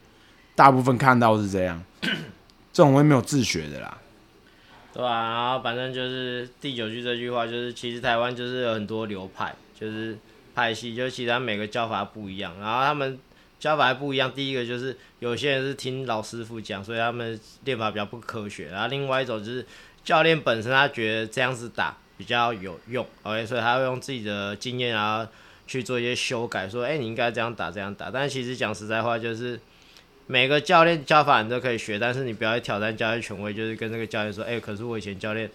[0.54, 3.96] 大部分看到是这样，这种会没有自学的啦。
[4.92, 10.18] 对啊、然后反正就是第九句这句话，就是其实台湾就是有很多流派，就是
[10.54, 13.18] 派系，就其实他每个教法不一样，然后他们
[13.64, 14.30] 教法还不一样。
[14.30, 19.64] 第一个就是有些人是听老师傅讲，所以他们练法比较不科学，然后另外一种就是
[20.04, 25.26] 教练本身他觉得这样子打比较有用，OK，所以他会用自己的经验然后
[25.66, 28.10] 去做一些修改，说，哎、你应该这样打这样打。
[28.10, 29.58] 但是其实讲实在话，就是
[30.26, 35.50] 每个教练教法你都可以学，但是你不要去挑战教练权威，就是跟这个教练说，哎、可是我以前教练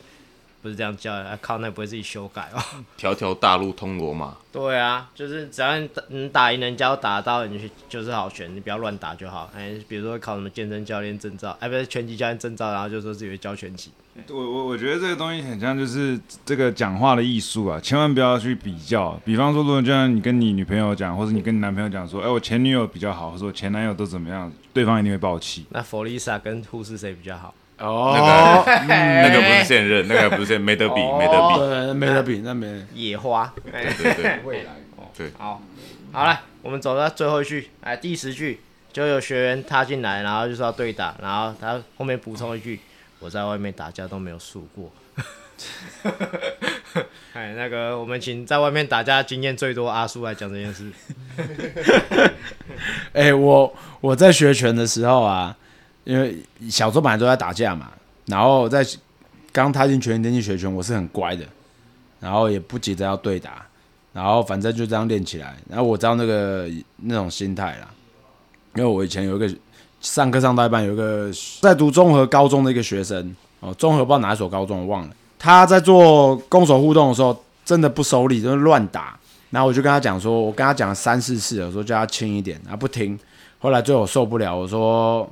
[0.61, 2.61] 不是这样教的，啊、靠，那不会自己修改哦。
[2.97, 9.49] 条条大路通罗马，对啊，就是只要你打你打赢人家，打得到你就就是好拳，你不要乱打就好。
[9.55, 13.91] 哎，比如说考什么健身教练证照，哎，不是拳击教练证照，然后就说自己会教拳击。
[14.27, 19.17] 我我我觉得这个东西很像就是这个讲话的艺术啊，千万不要去比较。
[19.23, 25.65] 比方说，如果就像你跟你女朋友讲，或者你跟你男朋友讲说，哎，我前女友比较好，或者我前男友都怎么样，对方一定会爆气。
[25.69, 27.53] 那弗利萨跟护士谁比较好？
[27.79, 31.59] 哦， 那个不是现任，那个不是现，没得比，没得比。
[31.59, 32.85] 对，没得比，那没。
[32.93, 33.53] 野花。
[33.71, 34.71] 哎对对对，未来
[35.17, 35.61] 对 好，
[36.11, 38.59] 好了，我们走到最后一句，哎，第十句
[38.91, 42.79] 就有学员踏进来，然后就说要对打，然后他后面补充一句：
[43.19, 44.91] 我在外面打架都没有输过。
[47.33, 50.91] 哎，那个我们请在外面打架经验最多阿叔来讲这件事。
[53.13, 55.55] 哎、我我在学拳的时候啊，
[56.03, 56.37] 因为
[56.69, 57.89] 小时候本来都在打架嘛，
[58.25, 58.85] 然后在
[59.51, 61.45] 刚踏进拳击店去学拳，我是很乖的，
[62.19, 63.65] 然后也不急着要对打，
[64.13, 65.55] 然后反正就这样练起来。
[65.69, 67.87] 然后我知道那个那种心态啦，
[68.75, 69.49] 因为我以前有一个
[70.01, 71.31] 上课上到一半，有一个
[71.61, 79.17] 在读综合高中的一个学生哦，综合不知道哪一所高中我忘了，他在做攻守互动的时候真的不收力，就是乱打。
[79.51, 83.17] 然后我就跟他讲说，我跟他讲了三四次了，我说叫他轻一点，他不听。
[83.57, 85.27] 后来最后受不了，我说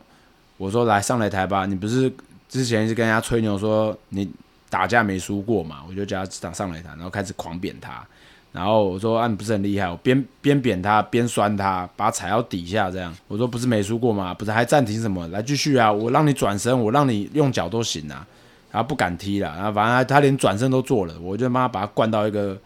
[0.57, 2.11] 我说来上擂台吧，你不是
[2.49, 4.29] 之前一直跟人家吹牛说你
[4.69, 5.77] 打架没输过嘛？
[5.87, 8.05] 我就叫他上上擂台，然后开始狂扁他。
[8.51, 9.87] 然后我说啊，你不是很厉害？
[9.87, 13.15] 我边 边扁他边酸他，把他踩到底下这样。
[13.27, 14.33] 我说不是没输过吗？
[14.33, 15.27] 不是还暂停什么？
[15.27, 15.91] 来继续啊！
[15.91, 18.25] 我让你转身，我让你用脚都行啊。
[18.71, 22.57] 然后不敢踢了，然后反正他连转身都做了，我就妈妈把他灌到一个，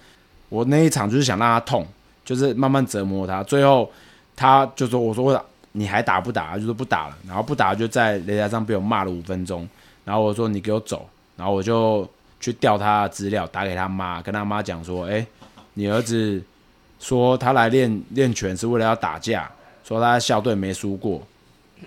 [0.49, 1.85] 我那一场就是想让他痛，
[2.25, 3.43] 就是慢慢折磨他。
[3.43, 3.89] 最后
[4.35, 9.67] 他就说：“我说你还打不打？”就说不打了，然后不打就在擂台上被我骂了五分钟。
[10.03, 11.07] 然后我说：“你给我走。”
[11.37, 12.07] 然后我就
[12.39, 15.25] 去调他的资料，打给他妈，跟他妈讲说：“哎、
[15.75, 16.41] 你儿子
[16.99, 19.49] 说他来练练拳是为了要打架，
[19.83, 21.21] 说他校队没输过，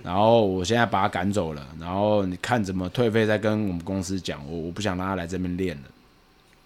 [0.02, 5.82] 然后我现在把他赶走了，然后你看怎么退费再跟我们公司讲，我我不想让他来这边练了，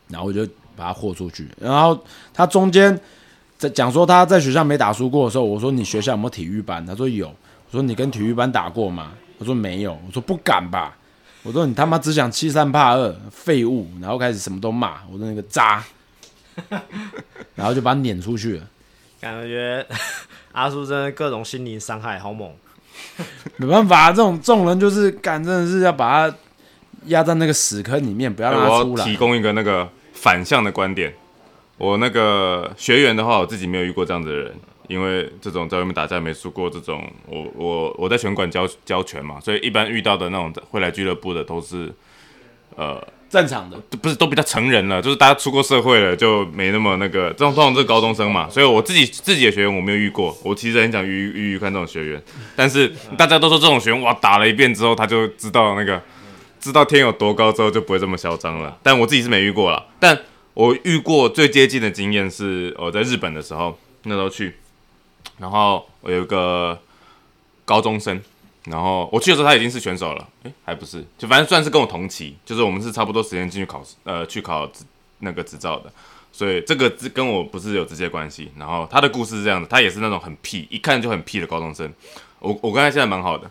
[0.08, 1.98] 然后我就把他豁出去，然后
[2.32, 2.98] 他中间
[3.58, 6.84] 在讲说他在学校没打输过的时候，我说你学校有没有体育班？
[6.86, 9.12] 他说有，我说你跟体育班打过吗？
[9.38, 10.96] 他说没有，我说不敢吧。
[11.42, 15.82] 我说你他妈只想欺善怕恶，废物，然后开始什么都骂，我说那个渣，
[17.54, 18.66] 然后就把他撵出去了。
[19.20, 19.84] 感觉
[20.52, 22.50] 阿叔真的各种心灵伤害，好猛。
[23.58, 26.36] 没办法，这种这种人就是干，真的是要把他
[27.06, 29.04] 压在那个屎坑里面，不要让他我出来。
[29.04, 31.12] 要提供一个那个反向的观点。
[31.78, 34.54] 我那个学员的话，我自己没有遇过这样子的人，
[34.88, 41.92] 因为这种在外面打架没输过这种，我我我在拳馆教教拳嘛，所以一般遇到的那种会来俱乐部的都是，
[42.74, 52.22] 呃，正常的，不是都比较成人了，就是大家出过社会了，就没那么那个，这种通常都是高中生嘛，所以我自己自己的学员我没有遇过，我其实很想遇遇遇看这种学员，
[52.56, 56.02] 但是大家都说这种学员哇打了一遍之后他就知道那个
[56.58, 60.18] 知道天有多高之后就不会这么嚣张了，但我自己是没遇过了，但
[60.58, 64.56] 我遇过最接近的经验是我在日本的时候，那时候去，
[65.38, 66.76] 然后我有一个
[67.64, 68.20] 高中生。
[68.64, 74.68] 然后我去的时候，他已经是选手了，诶，还不是，就反正算是跟我同期，就是我们是差不多时间进去考试，呃，去考
[75.20, 75.92] 那个执照的，
[76.32, 78.50] 所以这个跟我不是有直接关系。
[78.58, 81.88] 然后他的故事是这样的，他也是那种很屁，一看就很屁的高中生。
[82.40, 83.48] 我我跟他现在蛮好的，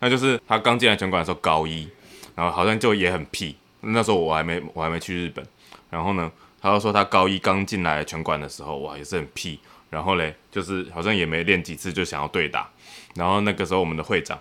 [0.00, 1.88] 那就是他刚进来拳馆的时候高一，
[2.34, 3.56] 然后好像就也很屁。
[3.80, 5.42] 那时候我还没我还没去日本，
[5.88, 9.58] 然后呢，他就说他高一刚进来拳馆的时候，哇，也是很屁。
[9.90, 12.68] 然后嘞，就是好像也没练几次就想要对打，
[13.14, 14.38] 然后那个时候我们的会长。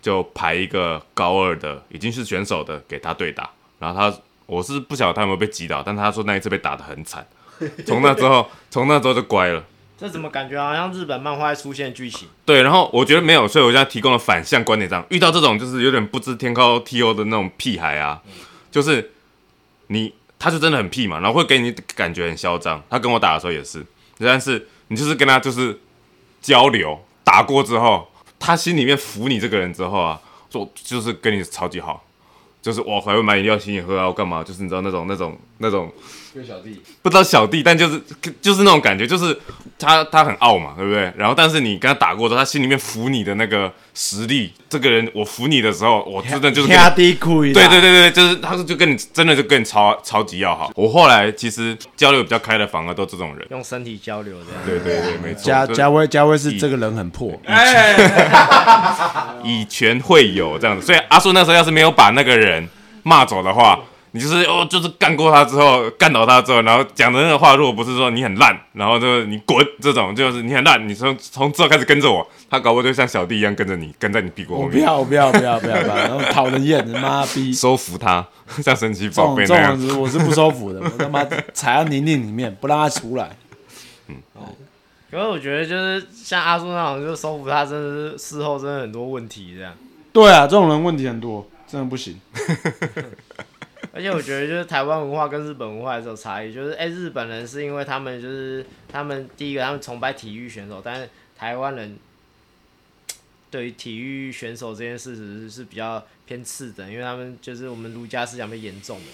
[0.00, 3.50] 就排一个高二的，已经是选手的给他对打，
[3.80, 7.26] 然后他我是不晓得他有没有被击倒，但他说那一次被打得很惨，
[7.84, 9.64] 从那之后， 从那之后就乖了。
[9.98, 12.28] 这怎么感觉好像日本漫画出现剧情？
[12.46, 18.22] 对，然后我觉得没有，所以我现在提供了反向观点，这样遇到这种就是有点不知天高 T O 的那种屁孩啊，
[18.70, 19.10] 就是
[19.88, 22.82] 你他就真的很屁嘛，然后会给你感觉很嚣张。
[22.88, 23.84] 他跟我打的时候也是，
[24.18, 25.78] 但是你就是跟他就是
[26.40, 28.06] 交流，打过之后。
[28.40, 32.04] 他心里面服你这个人之后啊，说就是跟你超级好，
[32.62, 34.44] 就是我还会买饮料请你喝啊，干嘛？
[34.44, 35.92] 就是你知道那种那种那种，
[36.38, 38.00] 跟小弟不知道小弟，但就是
[38.40, 39.36] 就是那种感觉，就是
[39.76, 41.12] 他他很傲嘛，对不对？
[41.16, 50.70] 然后但是你跟他打过之后，他心里面服你的那个实力，这个人我服你的时候，我真的就是压低苦对对对对，就是他就跟你真的就跟你超超级要好。
[50.76, 54.46] 我后来其实交流比较开的，反而都这种人，用身体交流的。
[54.64, 55.42] 对对对，没错。
[55.42, 57.32] 嘉嘉威嘉威是这个人很破，
[59.42, 62.68] 以权会友这样子，所以阿叔那时候要是没有把那个人
[63.02, 63.80] 骂走的话，
[64.12, 78.26] 你就是哦，就是干过他之后，干倒他之后，然后讲的那个话，如果不是说你很烂，然后就是你滚这种，就是你很烂，你从从之后开始跟着我，他搞不就像小弟一样跟着你，跟在你屁股后面，我不要我不要不要不要不要，然后讨人厌，妈逼，收服他，
[78.62, 79.96] 像神奇宝贝那样这种样。
[79.96, 83.36] 人我是不收服的，我他妈踩到泥泞里面，不让他出来。
[85.10, 89.72] 可是我觉得就是像阿叔那种，就收服他，真的是事后真的很多问题这样。
[90.12, 92.20] 对啊，这种人问题很多，真的不行。
[93.98, 101.98] 而且我觉得就是台湾文化跟日本文化还是有差异，就是哎、日本人是因为他们就是他们第一个他们崇拜体育选手，但是台湾人
[103.50, 109.06] 对于体育选手这件事是是比较偏次的，因为他们就是我们儒家思想被严重的，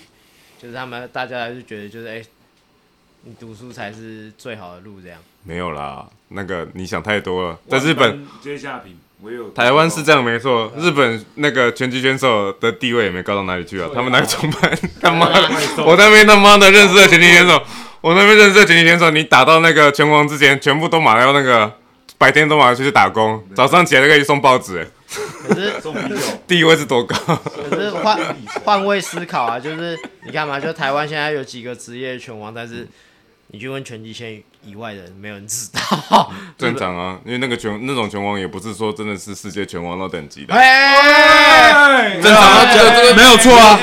[0.60, 2.22] 就是他们大家还是觉得就是哎、
[3.22, 5.18] 你读书才是最好的路这样。
[5.44, 8.26] 没有啦，那个你想太多了，在日本。
[8.42, 17.62] 接下品，我有台湾是这样没错，日本那个拳击选手的地位也没高到哪里去啊，他们那个崇拜 他妈的，我那边他妈的认识的拳击选手，
[18.00, 21.72] 我那边认识的拳击选手，你打到那个拳王之前，全部都马上要那个
[22.18, 24.86] 白天都马上出去打工，早上起来就可以送报纸，哎。
[25.46, 26.16] 可是送啤酒，
[26.48, 27.16] 地位是多高？
[27.70, 28.18] 可是换
[28.64, 29.96] 换位思考啊，就是
[30.26, 32.88] 你看嘛，就台湾现在有几个职业拳王，但是
[33.48, 36.32] 你去问拳击线以外的人，没有人知道。
[36.58, 43.78] 正常啊，因为那个拳那种拳王也不是说真的是世界拳王那等级的，哎，正常啊，这个这个没有错啊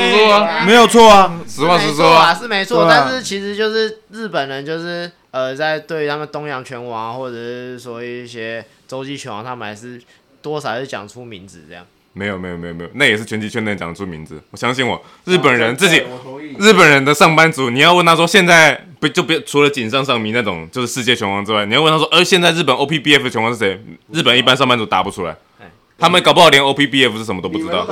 [0.66, 10.02] 没有错啊，实话实说啊，是没错，但是其实就是日本人就是呃，在对于他们东洋拳王或者是说一些洲际拳王，他们还是
[10.42, 11.86] 多少还是讲出名字这样。
[12.14, 16.04] 没有没有没有没有，那也是拳击圈内讲得出名字，我相信我，日本人自己。
[16.60, 23.82] 日本人的上班族，你要问他说，现在不就别除了井上尚弥那种就是世界拳王之外，你要问他说，呃，现在日本 OPBF 的拳王是谁？
[24.12, 27.88] 日本一般上班族答不出来哎，他们搞不好连 OPBF 是什么都不知道。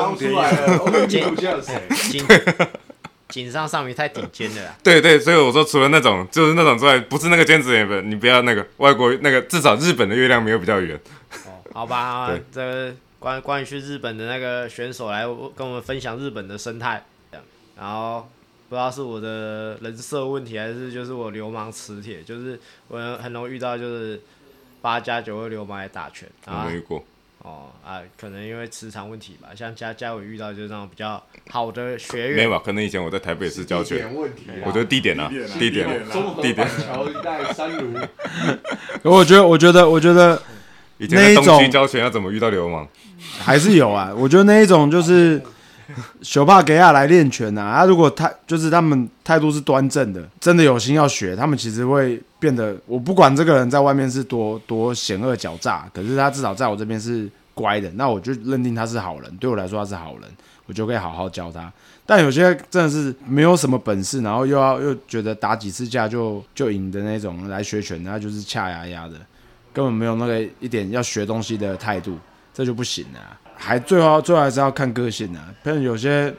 [1.08, 1.24] 井
[3.30, 11.00] 井上尚弥太顶尖的啦，对对，所以我说除了那种就是那种之外，不是那个尖子也不，你不要那个外国那个，至少日本的月亮没有比较圆。
[11.74, 15.24] 好吧对，这个关关于去日本的那个选手来
[15.56, 17.46] 跟我们分享日本的生态，这样
[17.78, 18.28] 然后
[18.70, 24.22] 不知道是我的人设问题，还是就是我流氓磁铁，就是我很容易遇到就是
[24.82, 26.66] 八加九的流氓来打拳啊。
[26.66, 27.04] 没遇过，
[27.40, 32.62] 哦啊，可能因为磁场问题吧，像嘉嘉伟遇到就是那种比较好的学员，没有吧？
[32.64, 37.98] 可能以前我在台北市教拳，问题我觉得地点啊，地点啊，综合地点板桥一带三卢，
[39.04, 40.42] 我觉得，我觉得，我觉得
[41.00, 42.88] 以前在那一东区种教拳要怎么遇到流氓？
[43.40, 44.12] 还是有啊。
[44.16, 45.42] 我觉得那一种就是
[46.22, 60.30] 小帕给亚来练拳呐、啊，他如果态就是他们态度是端正的，真的有心要学，他们其实会变得，我不管这个人在外面是多多险恶狡诈，可是他至少在我这边是乖的，那我就认定他是好人，对我来说他是好人，
[60.68, 61.72] 我就可以好好教他。
[62.06, 69.14] 但有些真的是没有什么本事，然后又要又觉得打几次架就就赢的那种来学拳，他就是恰牙牙的，
[69.74, 72.18] 根本没有那个一点要学东西的态度，
[72.54, 73.40] 这就不行啊。
[73.56, 75.54] 还最后最后还是要看个性啊。
[75.64, 76.34] 但有些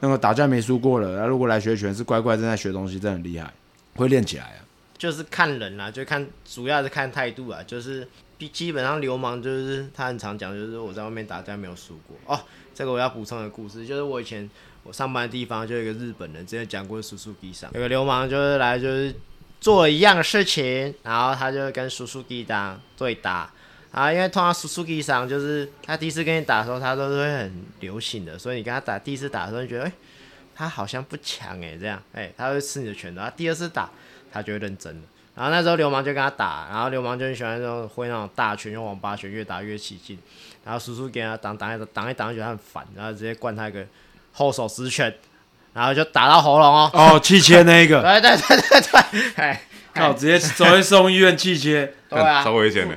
[0.00, 3.52] 那个打架没输过了，他如果来学拳是乖乖正在学东西，真的很厉害，
[3.94, 4.64] 会练起来啊。
[4.96, 8.06] 就是看人啊，就看主要是看态度啊，就是
[8.38, 12.40] 基基本上流氓就是他很常讲，就是我在外面打架没有输过哦。
[12.74, 14.48] 这个我要补充的故事，就是我以前
[14.84, 19.14] 我上班的地方就有一个日本人，之前讲过叔叔比上有个流氓就是来就是
[19.62, 23.48] 做一样事情，然后他就跟叔叔地打对打。
[23.92, 29.92] 啊，因为通常叔叔地上就是他第一次跟你打的时候，他都是会很流行的，所以你跟他打第一次打的时候，你觉得哎、
[30.52, 33.20] 他好像不强哎、这样哎、他会吃你的拳头。
[33.20, 33.88] 他第二次打，
[34.32, 35.02] 他就会认真了。
[35.36, 40.18] 然后那时候流氓就跟他打，然后流氓就很喜欢那种挥那种大拳，用网八拳，越打越起劲。
[40.64, 43.86] 然后叔叔给他挡挡一挡一挡，觉得很烦，然后直接灌他一个
[44.32, 45.14] 后手直拳，
[45.74, 46.90] 然后就打到喉咙哦。
[46.92, 49.62] 哦，气切那一个， 对对对对对，哎，
[49.94, 51.92] 靠，直接走去送医院气切。
[52.12, 52.94] 对啊超，危险的。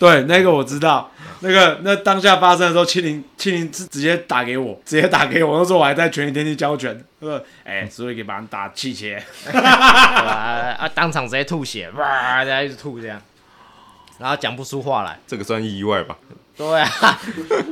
[0.00, 1.08] 对，那个我知道，
[1.38, 5.56] 那个那当下发生的时候，庆林庆林直直接打给我，直接打给我。
[5.56, 9.22] 那时候我还在全力天地交拳，他说：“哎、所以给把人打气切。
[9.46, 13.22] 对啊啊，当场直接吐血，哇，大家一直吐这样，
[14.18, 15.16] 然后讲不出话来。
[15.28, 16.16] 这个算意外吧？
[16.56, 17.20] 对啊，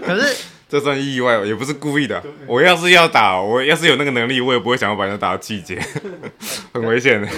[0.06, 0.36] 可是
[0.74, 2.20] 这算意外，也不是故意的。
[2.48, 5.80] 我要是要打，我要是有那个能力，我也不会想要把人家打到气结，
[6.74, 7.28] 很危险的，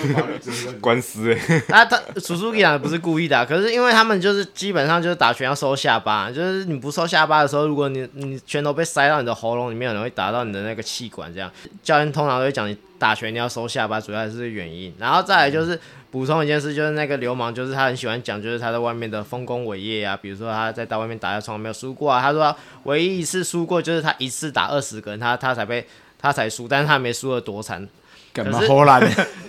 [0.81, 1.63] 官司哎。
[1.69, 14.95] 他他叔叔讲的不是故意的啊、可是因为他们就是基本上就是打拳要收下巴，就是你不收下巴的时候，如果你你拳头被塞到你的喉咙里面，可能会打到你的那个气管，这样教练通常都会讲你打拳你要收下巴，主要还是原因。
[14.99, 15.79] 然后再来就是
[16.17, 25.87] 补充一件事，就是那个流氓，就是他很喜欢讲，就是他在外面的丰功伟业啊，比如说他在到外面打架从来没有输过啊，他说他唯一一次输过就是他一次打二十个人，他他才被
[26.19, 27.87] 他才输，但是他没输的多惨，
[28.33, 28.99] 干嘛荷兰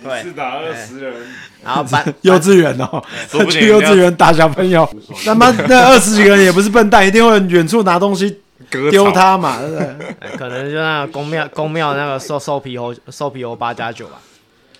[0.04, 1.14] 对，打二十人，
[1.64, 3.02] 然后班 幼稚园哦，
[3.48, 4.86] 去幼稚园打小朋友，
[5.24, 9.86] 他妈那二十几个人也不是笨蛋，一定会远处拿东西丢，他嘛，对不对？
[10.20, 14.20] 哎可能就那个公庙公庙那个瘦瘦皮猴瘦皮猴八加九吧。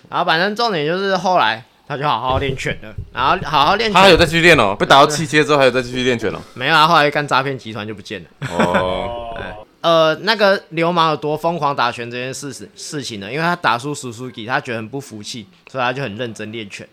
[0.07, 6.39] 然后反正重点就是后来他就好好练拳了，然后好好练拳，他还有再继续练哦，被打到气切之后还有再继续练拳哦。
[6.53, 8.29] 没有啊，后来干诈骗集团就不见了。
[8.51, 9.35] 哦，
[9.81, 13.31] 呃，那个流氓有多疯狂打拳这件事事事情呢？
[13.31, 16.87] 因为他打输 Suzuki，他觉得很不服气，所以他就很认真练拳。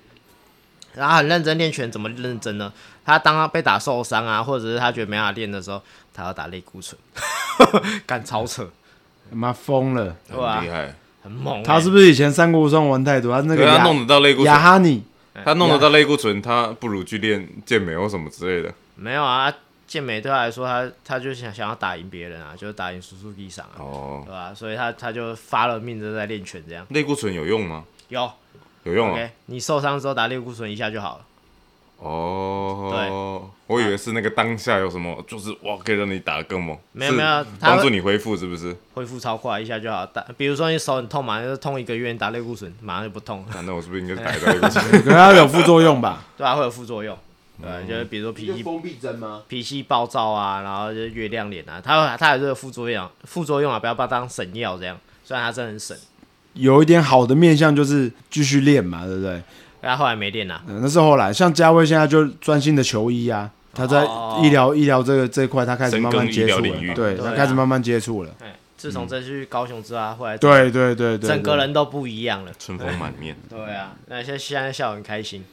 [0.94, 2.72] 然后很认真练拳，怎么认真呢？
[3.04, 5.82] 他当他被打受伤啊，或者是他觉得没办法练的时候，
[6.14, 6.98] 他要打类固醇，
[8.06, 8.66] 干超扯，
[9.28, 10.16] 他妈疯了！
[10.26, 10.94] 对吧、很厉害。
[11.26, 13.34] 很猛欸、他是不是以前三国无双玩太多？
[13.34, 15.02] 他那个他弄得到类固雅醇，哈尼，
[15.44, 18.72] 他弄得到类固醇，他不如去练健美或什么之类的。
[18.94, 19.52] 没有啊，
[19.88, 26.86] 健美对他来说，他他就想想要打赢别人啊，就是打赢叔叔地上啊，哦，对吧、所以他他就发了命，的在练拳这样。
[26.90, 27.82] 类固醇有用吗？
[28.08, 28.30] 有
[28.84, 29.14] 有用啊。
[29.14, 31.24] ，OK，你受伤之后打类固醇一下就好了。
[31.98, 33.10] 哦，对
[33.68, 36.76] 我以为是那个当下有什么，就是哇，可以让你打得更猛。
[36.92, 38.76] 没有没有帮助你恢复，是不是？
[38.94, 40.04] 恢复超快，一下就好。
[40.06, 44.84] 打，比如说你手很痛嘛，就是痛一个月，你打类固醇马上就不痛了，啊那我是不是应该是 打一个类固醇？
[45.02, 46.22] 可能他有副作用吧？
[46.36, 47.16] 对啊，会有副作用。
[47.60, 49.42] 对，就是比如说脾气封闭针吗？
[49.48, 54.96] 脾气暴躁啊，然后就是月亮脸啊，它它有这个副作用，副作用啊，不要把它当神药这样。
[55.24, 55.96] 虽然它真的很神，
[56.52, 59.42] 有一点好的面相就是继续练嘛，对不对？
[59.86, 60.60] 但他后来没练啊。
[60.66, 72.50] 嗯，那是后来，像嘉威现在就专心的求医啊，他在哦医疗医疗这个这一块，他开始慢慢接触了，对他开始慢慢接触了，哎，自从这去高雄之后，他后来对对对对，整个人都不一样了。
[72.58, 73.36] 春风满面。
[73.48, 75.44] 对啊，那现在现在笑得很开心。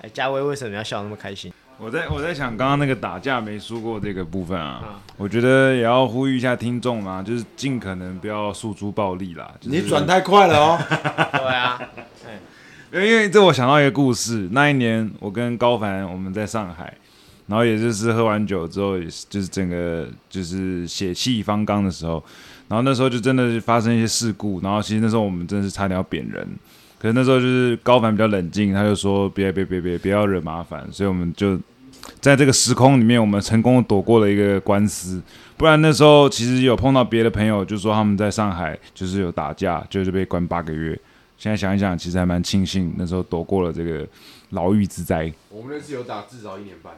[0.00, 1.52] 哎，嘉威为什么要笑那么开心？
[1.78, 9.50] 我在我在想刚刚那个打架没输过这个部分啊嗯，我觉得也要呼吁一下听众啊，就是尽可能不要诉诸暴力啦。
[9.60, 10.78] 就是你转太快了哦，
[11.32, 11.80] 对啊，
[12.92, 16.92] 因为这我想到一个故事，那一年我跟高凡我们在上海，
[17.46, 22.22] 然后也就是喝完酒之后，也是就是整个就是血气方刚的时候，
[22.68, 26.46] 然后那时候就真的是发生一些事故，然后其实那时候我们真的是差点要扁人，
[26.98, 31.58] 可是那时候就是高凡比较冷静，他就说别别别别不要惹麻烦，所以我们就
[32.20, 35.22] 在这个时空里面，我们成功地躲过了一个官司。
[35.56, 40.98] 不然那时候其实有碰到别的朋友，就说他们在上海就是有打架，就是被关八个月。
[41.42, 44.06] 现在想一想，其实还蛮庆幸那时候躲过了这个
[44.50, 45.28] 牢狱之灾。
[45.48, 46.92] 我们那次有打至少一年半，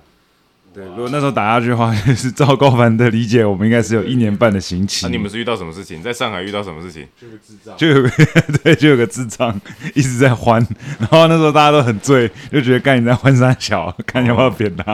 [0.75, 5.07] 对，如果那时候打下去的话，是照高凡的理解，我们应该是有一年半的刑期。
[5.07, 6.03] 那你们是遇到什么事情？
[6.03, 7.09] 在上海遇到什么事情？
[7.19, 7.75] 就个智障。
[7.79, 8.11] 就有个
[8.63, 9.59] 对，就有个智障
[9.95, 10.61] 一直在欢，
[10.99, 14.93] 然后那时候大家都很醉，就觉得干你在欢三小，看你要不要扁他。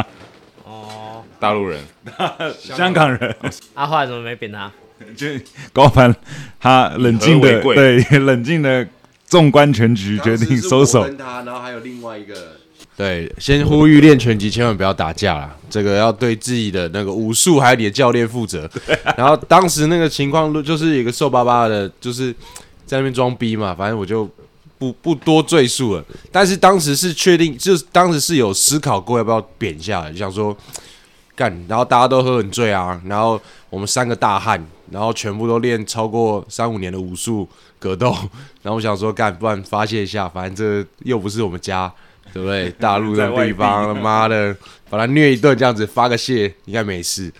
[0.64, 1.82] 哦，大陆人，
[2.56, 3.36] 香港人
[3.74, 4.70] 啊，后来怎么没扁他？
[5.16, 5.26] 就
[5.72, 6.14] 高凡
[6.60, 8.86] 他冷静的对冷静的
[9.30, 11.04] 纵观全局，决定收手。
[11.04, 12.34] 跟他，然后还有另外一个。
[12.96, 18.68] 对，先呼吁练拳击千万不要打架啦，这个要对自己的那个武术还有你的教练负责。
[19.16, 22.30] 然后当时那个情况就是有一个瘦巴巴的，就是
[22.84, 24.28] 在那边装逼嘛，反正我就
[24.76, 26.04] 不不多赘述了。
[26.30, 30.54] 但是当时是确定，就是当时是有思考过要不要扁下来，就想说
[31.34, 38.10] 干，然后大家都喝很醉啊，然后我们三个大汉，然后全部都练超过三五年的武术格斗，
[38.62, 41.92] 然后我想说干，不然发泄一下，反正这又不是我们家，
[42.32, 42.70] 对不对？
[42.72, 44.54] 大陆的地方，他妈的，
[44.88, 47.32] 把他虐一顿这样子发个泄，应该没事。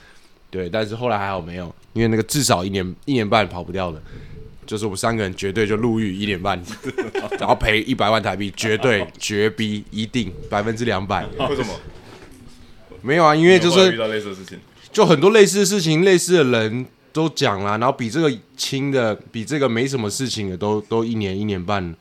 [0.51, 4.03] 对，但是后来还好没有，因为那个至少一年一年半跑不掉的，
[4.67, 6.61] 就是我们三个人绝对就入狱一年半，
[7.39, 11.25] 然后赔一百万台币，绝对 绝逼一定百分之两百。
[11.49, 11.75] 为什么？
[13.03, 14.59] 没有啊，因为就是遇到类似的事情，
[14.93, 21.95] 就很多类似的事情，类似的人都讲了，然后比这个轻的，比这个没什么事情的，都都一年一年半。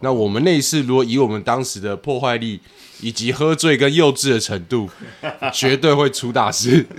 [0.00, 2.60] 那我们那一次，如果以我们当时的破坏力
[3.00, 4.90] 以及喝醉跟幼稚的程度，
[5.52, 6.84] 绝对会出大事。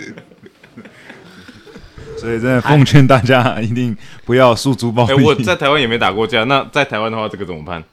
[2.18, 3.95] 所以真的奉劝大家一定
[4.26, 5.24] 不要诉诸暴哎、力。
[5.24, 7.84] 我在台湾也没打过架，那在台湾的话，这个怎么判？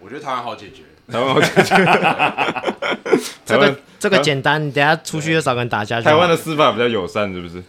[0.00, 0.82] 我觉得台湾好解决，
[1.12, 1.74] 台湾好解决。
[3.44, 6.00] 这个这个简单，你等下出去就找个人打架。
[6.00, 7.62] 台湾的司法比较友善，是不是？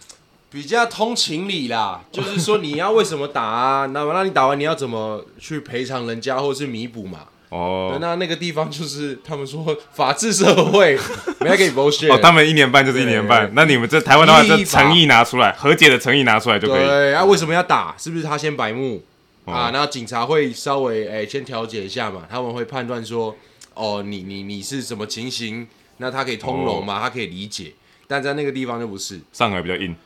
[0.50, 2.02] 比较通情理啦。
[2.12, 3.86] 就是说你要为什么打啊？
[3.86, 7.20] 那那你打完你要怎么去赔偿人家，或是弥补嘛？
[7.50, 10.98] 哦，那那个地方就是他们说法治社会，
[11.40, 12.12] 没在给你 bullshit。
[12.12, 16.86] 哦，他们一年半就是一年半对，那你们这台湾的话，依法就诚意拿出来，和解的诚意拿出来就可以。
[16.86, 17.94] 对啊，为什么要打？
[17.96, 19.02] 是不是他先白目、
[19.46, 19.70] 哦啊？
[19.72, 23.34] 然后警察会稍微哎、先调解一下嘛，他们会判断说，
[23.72, 25.66] 哦，你你你是什么情形？
[25.96, 27.72] 那他可以通融嘛，他可以理解。
[28.06, 29.96] 但在那个地方就不是，上海比较硬，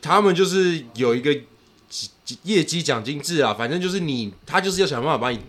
[0.00, 1.34] 他们就是有一个
[2.42, 5.40] 业绩奖金制啊，反正就是你，他就是要想办法把你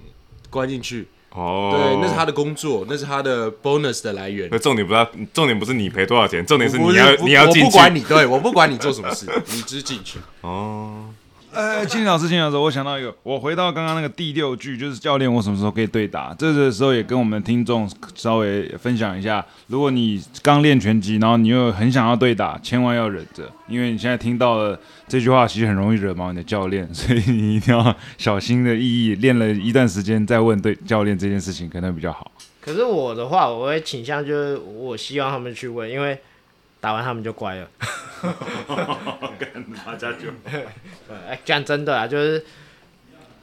[0.49, 1.07] 关进去。
[1.31, 4.57] 哦，对，那是他的工作，那是他的 bonus 的来源那。
[4.57, 7.61] 重点不是要，重点不是你赔多少钱，重点是你要不你要进去。
[7.61, 10.17] 我不管你，对，我不管你做什么事， 你只进去。
[10.41, 11.09] 哦，
[11.53, 16.33] 呃，金老师，金老师，我想到一个，我回到刚刚那个第六句，就是教练，我什么时候可以对打？
[16.37, 32.29] 这个时候也跟我们听众稍微分享一下，如果你刚练拳击，然后你又很想要对打，千万要忍着，因为你现在听到了这句话，其实很容易惹毛你的教练， 所以你一定要小心的翼翼，练了一段时间再问对教练这件事情，可能比较好。
[32.61, 36.19] 可是我的话，我会倾向就是我希望他们去问，因为
[36.79, 37.67] 打完他们就乖了。
[39.37, 40.29] 跟八加九
[41.27, 42.43] 哎，讲真的啊，就是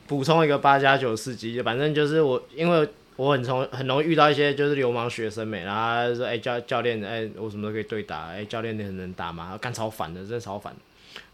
[0.06, 8.26] 补充一个八加九司机，反正就是我，因为我很从很容易遇到一些就是流氓学生没，然后他说，哎、教教练，哎、我什么都可以对打？
[8.26, 9.56] 哎、教练你很能打吗？
[9.60, 10.74] 干超烦的，真的超烦。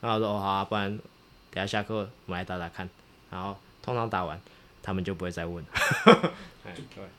[0.02, 0.94] 然后我说，哦好、啊，不然
[1.50, 1.94] 等下下课
[2.26, 2.86] 我们来打打看。
[3.30, 4.38] 然后通常打完，
[4.82, 5.64] 他们就不会再问。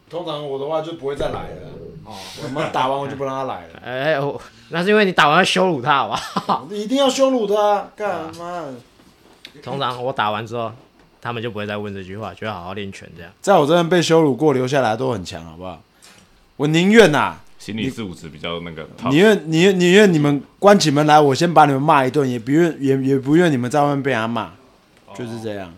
[0.09, 1.69] 通常我的话就不会再来了。
[2.05, 3.79] 哦，我们打完我就不让他来了。
[3.83, 4.39] 哎、我
[4.69, 6.67] 那是因为你打完要羞辱他，好不好？
[6.71, 8.65] 一定要羞辱他啊，干嘛？
[9.61, 10.71] 通常我打完之后，
[11.21, 13.31] 他们就不会再问这句话，就要好好练拳这样。
[13.41, 15.81] 在我这边被羞辱过，留下来都很强，好不好？
[16.57, 18.87] 我宁愿呐，心理四五十比较那个。
[19.09, 24.51] 宁愿宁愿宁愿你们关起门来，我先把你们骂一顿，也不愿也也不愿你们在外面被人家骂，
[25.15, 25.73] 就是这样。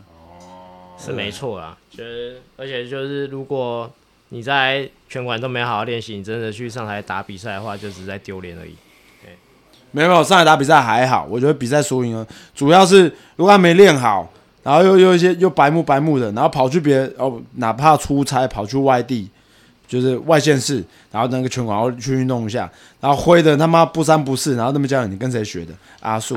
[1.05, 3.91] 是没错啦，就是而且就是如果
[4.29, 8.73] 你在拳馆都没好好练习，你真的去上台打比赛的话，就只是在丢脸而已。
[9.91, 12.25] 没有没有，上海打比赛还好，我觉得比赛输赢了，
[12.55, 13.03] 主要是
[13.35, 14.27] 如果他没练好，
[14.63, 19.29] 然后又又一些又白目白目的，然后跑去别哦，哪怕出差跑去外地，
[19.87, 22.69] 就是外县市，然后那个拳馆然后去运动一下，
[22.99, 25.73] 然后挥的他妈不三不四，然后那么教你跟谁学的？
[25.99, 26.35] 阿树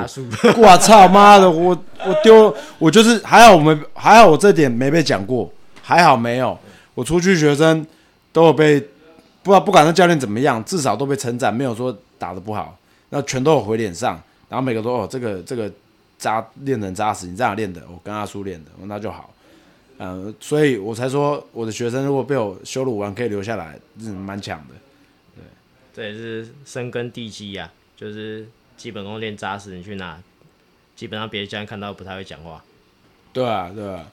[0.59, 5.51] 我操妈的，我我丢我就是还好我们还好我这点没被讲过，
[5.82, 6.59] 还好没有，
[6.94, 7.86] 我出去学生
[8.32, 8.80] 都有被
[9.42, 12.76] 不不管那教练怎么样，至少都被称赞，没有说打的不好，
[13.11, 15.70] 那全都有回脸上，然后每个都哦这个这个
[16.18, 19.30] 扎练得很扎实，你这样练的，我跟阿叔练的，那就好。
[19.99, 24.74] 嗯，所以我才说我的学生如果被我羞辱完可以留下来，是蛮强的。
[25.34, 25.44] 对
[25.94, 30.18] 这也是深根地基呀、就是基本功练扎实，你去哪，
[30.94, 32.62] 基本上别的教练看到不太会讲话。
[33.32, 34.07] 对啊，对啊，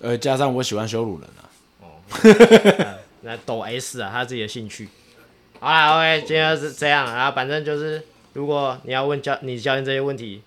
[0.00, 1.42] 呃，加上我喜欢羞辱人啊。
[1.82, 4.88] 哦那抖 S 啊，他自己的兴趣。
[5.58, 8.00] 好啦，OK，今天就是这样，然后反正就是，
[8.32, 10.40] 如果你要问教你教练这些问题，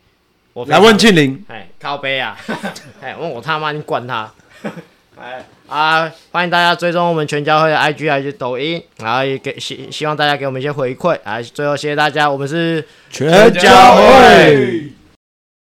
[0.54, 2.38] 我来问庆林，哎，靠背啊，
[3.02, 4.34] 哎，问我他妈，你管他！
[5.20, 11.42] 哎啊，欢迎大家追踪我们全家会的 IG 还是抖音，然后也给希希望大家给我们一些回馈啊。
[11.42, 14.92] 最后谢谢大家，我们是全家会。